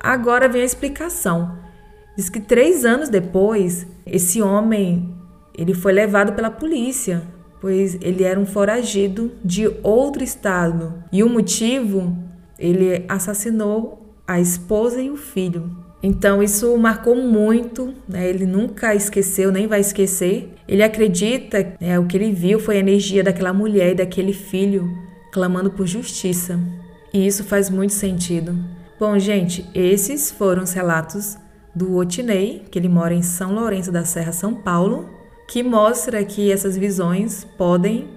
Agora 0.00 0.48
vem 0.48 0.62
a 0.62 0.64
explicação. 0.64 1.58
Diz 2.16 2.28
que 2.28 2.40
três 2.40 2.84
anos 2.84 3.08
depois, 3.08 3.86
esse 4.06 4.42
homem 4.42 5.14
ele 5.56 5.74
foi 5.74 5.92
levado 5.92 6.32
pela 6.32 6.50
polícia, 6.50 7.22
pois 7.60 7.98
ele 8.00 8.22
era 8.22 8.38
um 8.38 8.46
foragido 8.46 9.32
de 9.44 9.68
outro 9.82 10.22
estado. 10.22 11.02
E 11.12 11.22
o 11.22 11.28
motivo, 11.28 12.16
ele 12.58 13.04
assassinou 13.08 14.14
a 14.26 14.40
esposa 14.40 15.00
e 15.00 15.10
o 15.10 15.16
filho. 15.16 15.70
Então 16.02 16.42
isso 16.42 16.76
marcou 16.78 17.16
muito, 17.16 17.92
né? 18.08 18.28
ele 18.28 18.46
nunca 18.46 18.94
esqueceu, 18.94 19.50
nem 19.50 19.66
vai 19.66 19.80
esquecer. 19.80 20.54
Ele 20.68 20.82
acredita, 20.82 21.74
né, 21.80 21.98
o 21.98 22.06
que 22.06 22.16
ele 22.16 22.30
viu 22.30 22.60
foi 22.60 22.76
a 22.76 22.80
energia 22.80 23.24
daquela 23.24 23.52
mulher 23.52 23.92
e 23.92 23.96
daquele 23.96 24.32
filho 24.32 24.88
clamando 25.32 25.70
por 25.70 25.86
justiça. 25.86 26.58
E 27.18 27.26
isso 27.26 27.42
faz 27.42 27.68
muito 27.68 27.94
sentido. 27.94 28.56
Bom, 28.96 29.18
gente, 29.18 29.68
esses 29.74 30.30
foram 30.30 30.62
os 30.62 30.72
relatos 30.72 31.36
do 31.74 31.96
Otinei, 31.96 32.64
que 32.70 32.78
ele 32.78 32.88
mora 32.88 33.12
em 33.12 33.22
São 33.22 33.52
Lourenço 33.56 33.90
da 33.90 34.04
Serra, 34.04 34.30
São 34.30 34.54
Paulo, 34.54 35.10
que 35.48 35.60
mostra 35.60 36.24
que 36.24 36.52
essas 36.52 36.78
visões 36.78 37.44
podem 37.58 38.08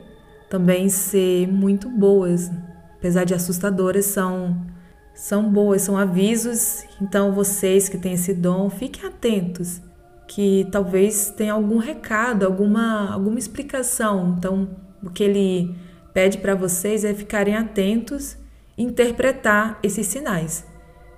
também 0.52 0.88
ser 0.88 1.48
muito 1.48 1.90
boas, 1.90 2.52
apesar 2.96 3.24
de 3.24 3.34
assustadoras, 3.34 4.06
são 4.06 4.68
são 5.16 5.52
boas, 5.52 5.82
são 5.82 5.98
avisos. 5.98 6.84
Então 7.02 7.34
vocês 7.34 7.90
que 7.90 7.98
têm 7.98 8.14
esse 8.14 8.36
dom, 8.36 8.70
fiquem 8.70 9.10
atentos, 9.10 9.82
que 10.28 10.68
talvez 10.72 11.34
tenha 11.36 11.54
algum 11.54 11.80
recado, 11.80 12.46
alguma 12.46 13.12
alguma 13.12 13.40
explicação. 13.40 14.36
Então, 14.38 14.70
o 15.04 15.10
que 15.10 15.24
ele 15.24 15.76
pede 16.14 16.38
para 16.38 16.54
vocês 16.54 17.04
é 17.04 17.16
ficarem 17.16 17.56
atentos 17.56 18.40
interpretar 18.78 19.80
esses 19.84 20.08
sinais. 20.08 20.66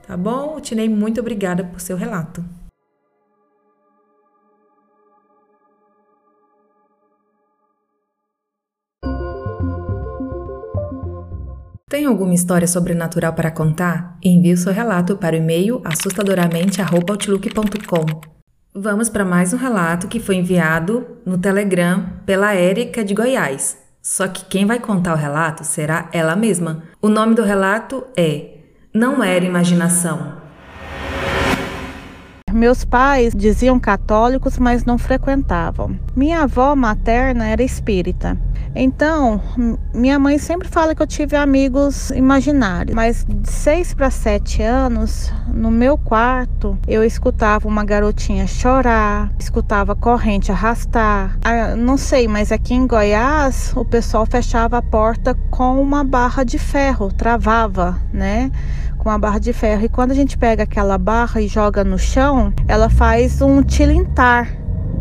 Tá 0.06 0.18
bom? 0.18 0.60
Tinei, 0.60 0.90
muito 0.90 1.22
obrigada 1.22 1.64
por 1.64 1.80
seu 1.80 1.96
relato. 1.96 2.44
Tem 11.94 12.06
alguma 12.06 12.34
história 12.34 12.68
sobrenatural 12.68 13.34
para 13.34 13.52
contar? 13.52 14.18
Envie 14.24 14.54
o 14.54 14.58
seu 14.58 14.74
relato 14.74 15.16
para 15.16 15.36
o 15.36 15.38
e-mail 15.38 15.80
assustadoramente.outlook.com. 15.86 18.22
Vamos 18.74 19.10
para 19.10 19.24
mais 19.24 19.54
um 19.54 19.58
relato 19.58 20.08
que 20.08 20.20
foi 20.20 20.38
enviado 20.38 21.06
no 21.24 21.38
Telegram 21.38 22.04
pela 22.26 22.56
Érica 22.56 23.06
de 23.06 23.14
Goiás. 23.14 23.83
Só 24.06 24.28
que 24.28 24.44
quem 24.44 24.66
vai 24.66 24.82
contar 24.82 25.14
o 25.14 25.18
relato 25.18 25.64
será 25.64 26.10
ela 26.12 26.36
mesma. 26.36 26.84
O 27.02 27.08
nome 27.08 27.36
do 27.36 27.42
relato 27.42 28.04
é 28.18 28.58
Não 28.94 29.24
Era 29.24 29.46
Imaginação. 29.46 30.44
Meus 32.52 32.84
pais 32.84 33.34
diziam 33.34 33.80
católicos, 33.80 34.60
mas 34.60 34.84
não 34.84 34.98
frequentavam. 34.98 35.98
Minha 36.14 36.42
avó 36.42 36.76
materna 36.76 37.48
era 37.48 37.64
espírita. 37.64 38.38
Então, 38.76 39.40
minha 39.94 40.18
mãe 40.18 40.38
sempre 40.40 40.68
fala 40.68 40.96
que 40.96 41.02
eu 41.02 41.08
tive 41.08 41.36
amigos 41.36 42.10
imaginários, 42.12 42.96
mas 42.96 43.26
de 43.28 43.50
seis 43.50 43.94
para 43.94 44.10
sete 44.10 44.64
anos, 44.64 45.32
no 45.48 45.70
meu 45.70 45.98
quarto, 45.98 46.78
eu 46.88 47.04
escutava 47.04 47.68
uma 47.68 47.84
garotinha 47.84 48.48
chorar, 48.48 49.32
escutava 49.38 49.96
corrente 49.96 50.52
arrastar. 50.52 51.38
Ah, 51.44 51.76
não 51.76 51.98
sei, 51.98 52.28
mas 52.28 52.52
aqui 52.52 52.74
em 52.74 52.88
Goiás, 52.88 53.74
o 53.76 53.86
pessoal 53.86 54.26
fechava 54.26 54.78
a 54.78 54.82
porta 54.82 55.36
com 55.52 55.80
uma 55.80 56.04
barra 56.04 56.44
de 56.44 56.58
ferro, 56.58 57.12
travava, 57.12 58.00
né? 58.12 58.52
com 58.98 59.10
a 59.10 59.18
barra 59.18 59.38
de 59.38 59.52
ferro. 59.52 59.84
E 59.84 59.90
quando 59.90 60.12
a 60.12 60.16
gente 60.16 60.38
pega 60.38 60.64
aquela 60.64 60.98
barra 60.98 61.42
e 61.42 61.48
joga 61.48 61.84
no 61.84 62.00
chão, 62.00 62.54
ela 62.68 62.90
faz 62.90 63.42
um 63.42 63.62
tilintar, 63.62 64.56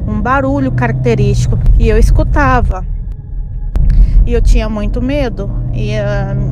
um 0.06 0.20
barulho 0.20 0.72
característico. 0.72 1.56
E 1.78 1.88
eu 1.88 1.96
escutava. 1.96 2.84
E 4.24 4.32
eu 4.32 4.40
tinha 4.40 4.68
muito 4.68 5.02
medo. 5.02 5.50
E 5.72 5.92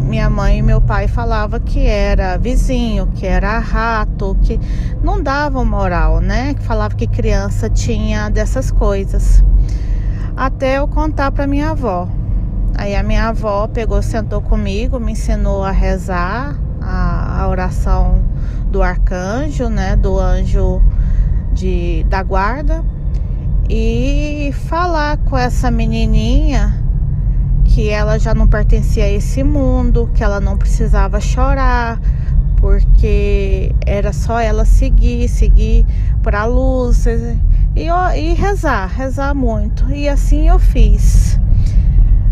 minha 0.09 0.29
mãe 0.29 0.59
e 0.59 0.63
meu 0.63 0.81
pai 0.81 1.07
falava 1.07 1.61
que 1.61 1.87
era 1.87 2.37
vizinho, 2.37 3.07
que 3.15 3.27
era 3.27 3.59
rato, 3.59 4.37
que 4.43 4.59
não 5.03 5.23
davam 5.23 5.65
moral, 5.65 6.21
né? 6.21 6.55
Que 6.55 6.63
falava 6.63 6.95
que 6.95 7.07
criança 7.07 7.69
tinha 7.71 8.29
dessas 8.29 8.71
coisas. 8.71 9.45
Até 10.37 10.79
eu 10.79 10.89
contar 10.89 11.31
para 11.31 11.47
minha 11.47 11.71
avó. 11.71 12.09
Aí 12.77 12.97
a 12.97 13.03
minha 13.03 13.29
avó 13.29 13.69
pegou, 13.69 14.01
sentou 14.03 14.41
comigo, 14.41 14.99
me 14.99 15.13
ensinou 15.13 15.63
a 15.63 15.71
rezar, 15.71 16.57
a, 16.81 17.43
a 17.43 17.49
oração 17.49 18.25
do 18.71 18.83
arcanjo, 18.83 19.69
né, 19.69 19.97
do 19.97 20.19
anjo 20.19 20.81
de, 21.53 22.07
da 22.09 22.23
guarda 22.23 22.85
e 23.69 24.53
falar 24.69 25.19
com 25.19 25.37
essa 25.37 25.71
menininha 25.71 26.80
que 27.71 27.89
ela 27.89 28.19
já 28.19 28.35
não 28.35 28.49
pertencia 28.49 29.05
a 29.05 29.11
esse 29.11 29.45
mundo, 29.45 30.11
que 30.13 30.25
ela 30.25 30.41
não 30.41 30.57
precisava 30.57 31.21
chorar, 31.21 32.01
porque 32.57 33.75
era 33.87 34.13
só 34.13 34.41
ela 34.41 34.65
seguir, 34.65 35.29
seguir 35.29 35.87
para 36.23 36.41
a 36.41 36.47
luz 36.47 37.07
e, 37.07 37.87
e 38.19 38.35
rezar, 38.35 38.89
rezar 38.89 39.35
muito. 39.35 39.89
E 39.91 40.09
assim 40.09 40.49
eu 40.49 40.59
fiz. 40.59 41.39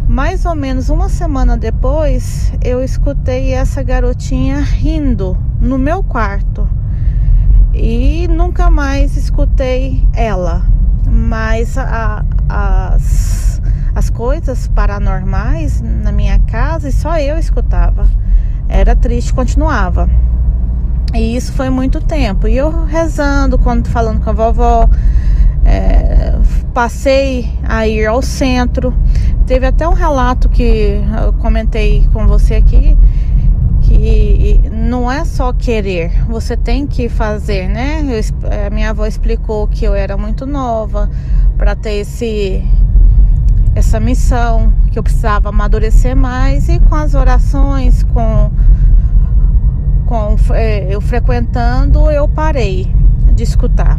Mais 0.08 0.44
ou 0.44 0.54
menos 0.54 0.88
uma 0.90 1.08
semana 1.08 1.56
depois, 1.56 2.52
eu 2.62 2.82
escutei 2.82 3.52
essa 3.52 3.82
garotinha 3.82 4.58
rindo 4.60 5.36
no 5.60 5.78
meu 5.78 6.02
quarto. 6.02 6.68
e 7.74 8.26
nunca 8.28 8.70
mais 8.70 9.16
escutei 9.16 10.04
ela. 10.14 10.62
Mas 11.06 11.78
a, 11.78 12.24
as, 12.48 13.47
coisas 14.18 14.66
paranormais 14.66 15.80
na 15.80 16.10
minha 16.10 16.40
casa 16.40 16.90
só 16.90 17.20
eu 17.20 17.38
escutava. 17.38 18.04
Era 18.68 18.96
triste, 18.96 19.32
continuava. 19.32 20.10
E 21.14 21.36
isso 21.36 21.52
foi 21.52 21.70
muito 21.70 22.00
tempo. 22.00 22.48
E 22.48 22.56
eu 22.56 22.84
rezando, 22.84 23.56
quando 23.56 23.88
falando 23.88 24.20
com 24.20 24.28
a 24.28 24.32
vovó, 24.32 24.90
é, 25.64 26.34
passei 26.74 27.48
a 27.62 27.86
ir 27.86 28.06
ao 28.06 28.20
centro. 28.20 28.92
Teve 29.46 29.66
até 29.66 29.86
um 29.88 29.94
relato 29.94 30.48
que 30.48 31.00
eu 31.24 31.32
comentei 31.34 32.04
com 32.12 32.26
você 32.26 32.56
aqui, 32.56 32.98
que 33.82 34.60
não 34.72 35.10
é 35.10 35.24
só 35.24 35.52
querer, 35.52 36.24
você 36.26 36.56
tem 36.56 36.88
que 36.88 37.08
fazer, 37.08 37.68
né? 37.68 38.02
Eu, 38.02 38.66
a 38.66 38.68
minha 38.68 38.90
avó 38.90 39.06
explicou 39.06 39.68
que 39.68 39.84
eu 39.84 39.94
era 39.94 40.16
muito 40.16 40.44
nova 40.44 41.08
para 41.56 41.76
ter 41.76 42.00
esse 42.00 42.64
essa 43.88 43.98
missão, 43.98 44.70
que 44.92 44.98
eu 44.98 45.02
precisava 45.02 45.48
amadurecer 45.48 46.14
mais 46.14 46.68
e 46.68 46.78
com 46.78 46.94
as 46.94 47.14
orações, 47.14 48.02
com 48.02 48.50
com 50.04 50.36
é, 50.52 50.94
eu 50.94 51.00
frequentando, 51.00 52.10
eu 52.10 52.28
parei 52.28 52.94
de 53.32 53.42
escutar. 53.42 53.98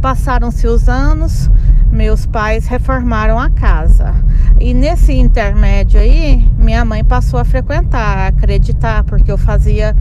Passaram-se 0.00 0.66
os 0.66 0.88
anos, 0.88 1.48
meus 1.92 2.26
pais 2.26 2.66
reformaram 2.66 3.38
a 3.38 3.50
casa. 3.50 4.12
E 4.60 4.74
nesse 4.74 5.12
intermédio 5.12 6.00
aí, 6.00 6.44
minha 6.58 6.84
mãe 6.84 7.04
passou 7.04 7.38
a 7.38 7.44
frequentar, 7.44 8.18
a 8.18 8.26
acreditar, 8.28 9.04
porque 9.04 9.30
eu 9.30 9.38
fazia 9.38 9.94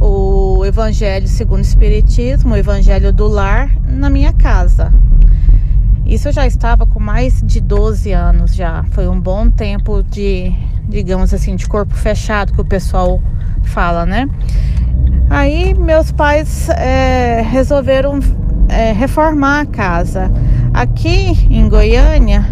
o 0.00 0.64
Evangelho 0.64 1.28
segundo 1.28 1.58
o 1.58 1.62
Espiritismo, 1.62 2.54
o 2.54 2.56
Evangelho 2.56 3.12
do 3.12 3.28
Lar, 3.28 3.70
na 3.86 4.10
minha 4.10 4.32
casa. 4.32 4.92
Isso 6.06 6.28
eu 6.28 6.32
já 6.32 6.46
estava 6.46 6.86
com 6.86 7.00
mais 7.00 7.42
de 7.42 7.60
12 7.60 8.12
anos 8.12 8.54
já. 8.54 8.84
Foi 8.92 9.08
um 9.08 9.20
bom 9.20 9.50
tempo 9.50 10.04
de, 10.04 10.52
digamos 10.88 11.34
assim, 11.34 11.56
de 11.56 11.66
corpo 11.66 11.94
fechado 11.94 12.52
que 12.52 12.60
o 12.60 12.64
pessoal 12.64 13.20
fala, 13.64 14.06
né? 14.06 14.28
Aí 15.28 15.74
meus 15.74 16.12
pais 16.12 16.68
é, 16.68 17.42
resolveram 17.42 18.20
é, 18.68 18.92
reformar 18.92 19.60
a 19.62 19.66
casa. 19.66 20.30
Aqui 20.72 21.32
em 21.50 21.68
Goiânia, 21.68 22.46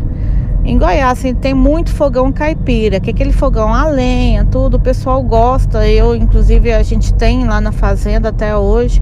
em 0.65 0.79
Goiás, 0.79 1.19
assim, 1.19 1.35
tem 1.35 1.53
muito 1.53 1.91
fogão 1.91 2.33
caipira, 2.33 2.99
que 2.99 3.11
é 3.11 3.13
aquele 3.13 3.33
fogão 3.33 3.73
a 3.73 3.87
lenha, 3.87 4.45
tudo, 4.47 4.79
o 4.79 4.81
pessoal 4.81 5.23
gosta. 5.23 5.87
Eu, 5.87 6.17
inclusive, 6.17 6.73
a 6.73 6.83
gente 6.83 7.13
tem 7.15 7.45
lá 7.47 7.61
na 7.61 7.71
fazenda 7.71 8.31
até 8.31 8.57
hoje. 8.57 9.01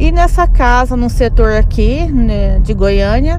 E 0.00 0.10
nessa 0.10 0.46
casa, 0.46 0.96
no 0.96 1.10
setor 1.10 1.52
aqui 1.52 2.10
né, 2.10 2.58
de 2.60 2.72
Goiânia, 2.72 3.38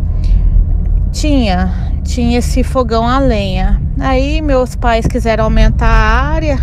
tinha, 1.12 1.92
tinha 2.04 2.38
esse 2.38 2.64
fogão 2.64 3.08
a 3.08 3.18
lenha. 3.18 3.82
Aí 4.00 4.44
meus 4.44 4.76
pais 4.76 5.08
quiseram 5.08 5.46
aumentar 5.46 5.88
a 5.88 6.22
área 6.22 6.60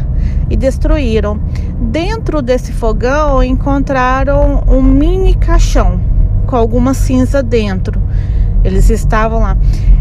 e 0.49 0.57
destruíram. 0.57 1.41
Dentro 1.81 2.41
desse 2.41 2.73
fogão 2.73 3.43
encontraram 3.43 4.63
um 4.69 4.81
mini 4.81 5.35
caixão 5.35 6.01
com 6.47 6.55
alguma 6.55 6.95
cinza 6.95 7.43
dentro. 7.43 8.01
Eles 8.63 8.91
estavam 8.91 9.41
lá. 9.41 9.57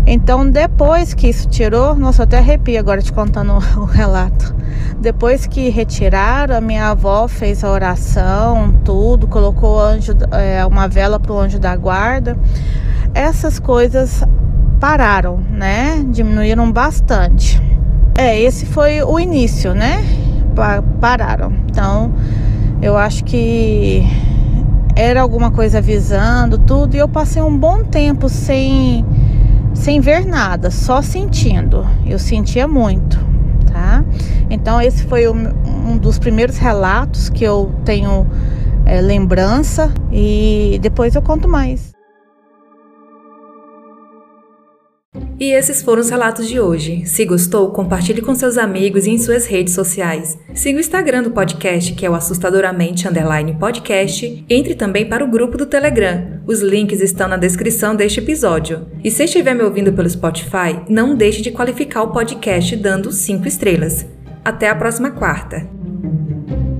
Então, 0.05 0.47
depois 0.47 1.15
que 1.15 1.27
isso 1.27 1.49
tirou, 1.49 1.95
nossa, 1.95 2.21
até 2.21 2.37
arrepio 2.37 2.79
agora 2.79 3.01
te 3.01 3.11
contando 3.11 3.53
o 3.81 3.85
relato. 3.85 4.56
Depois 4.99 5.45
que 5.45 5.69
retiraram, 5.69 6.55
a 6.55 6.61
minha 6.61 6.89
avó 6.89 7.27
fez 7.27 7.63
a 7.63 7.69
oração, 7.69 8.73
tudo, 8.83 9.27
colocou 9.27 9.79
anjo, 9.79 10.13
é, 10.31 10.65
uma 10.65 10.87
vela 10.87 11.19
para 11.19 11.31
o 11.31 11.39
anjo 11.39 11.59
da 11.59 11.75
guarda. 11.75 12.37
Essas 13.13 13.59
coisas 13.59 14.23
pararam, 14.79 15.39
né? 15.51 16.03
Diminuíram 16.09 16.71
bastante. 16.71 17.61
É, 18.17 18.39
esse 18.39 18.65
foi 18.65 19.01
o 19.03 19.19
início, 19.19 19.73
né? 19.73 20.03
pararam. 20.99 21.53
Então, 21.69 22.11
eu 22.81 22.97
acho 22.97 23.23
que 23.23 24.03
era 24.95 25.21
alguma 25.21 25.51
coisa 25.51 25.77
avisando 25.77 26.57
tudo 26.57 26.95
e 26.95 26.97
eu 26.97 27.07
passei 27.07 27.41
um 27.41 27.55
bom 27.55 27.83
tempo 27.83 28.27
sem 28.27 29.05
sem 29.73 29.99
ver 29.99 30.25
nada, 30.25 30.71
só 30.71 31.03
sentindo. 31.03 31.85
Eu 32.03 32.17
sentia 32.17 32.67
muito, 32.67 33.19
tá? 33.77 34.03
Então 34.49 34.81
esse 34.81 35.03
foi 35.03 35.27
um, 35.27 35.97
dos 35.97 36.17
primeiros 36.17 36.57
relatos 36.57 37.29
que 37.29 37.43
eu 37.43 37.71
tenho 37.85 38.27
é, 38.85 38.99
lembrança 39.01 39.93
e 40.11 40.79
depois 40.81 41.15
eu 41.15 41.21
conto 41.21 41.47
mais. 41.47 41.96
E 45.39 45.51
esses 45.51 45.81
foram 45.81 46.01
os 46.01 46.09
relatos 46.09 46.47
de 46.47 46.59
hoje. 46.59 47.05
Se 47.05 47.23
gostou, 47.23 47.69
compartilhe 47.71 48.21
com 48.21 48.33
seus 48.33 48.57
amigos 48.57 49.05
e 49.05 49.11
em 49.11 49.17
suas 49.17 49.45
redes 49.45 49.73
sociais. 49.73 50.37
Siga 50.53 50.77
o 50.77 50.81
Instagram 50.81 51.23
do 51.23 51.31
podcast, 51.31 51.93
que 51.93 52.05
é 52.05 52.09
o 52.09 52.15
assustadoramente 52.15 53.07
underline 53.07 53.53
podcast. 53.53 54.43
Entre 54.49 54.73
também 54.73 55.07
para 55.07 55.23
o 55.23 55.29
grupo 55.29 55.57
do 55.57 55.65
Telegram. 55.65 56.41
Os 56.47 56.61
links 56.61 57.01
estão 57.01 57.27
na 57.27 57.37
descrição 57.37 57.95
deste 57.95 58.19
episódio. 58.19 58.87
E 59.03 59.11
se 59.11 59.23
estiver 59.25 59.53
me 59.53 59.63
ouvindo 59.63 59.93
pelo 59.93 60.09
Spotify, 60.09 60.81
não 60.89 61.15
deixe 61.15 61.41
de 61.41 61.51
qualificar 61.51 62.01
o 62.01 62.11
podcast 62.11 62.75
dando 62.75 63.11
5 63.11 63.47
estrelas. 63.47 64.05
Até 64.43 64.69
a 64.69 64.75
próxima 64.75 65.11
quarta! 65.11 65.76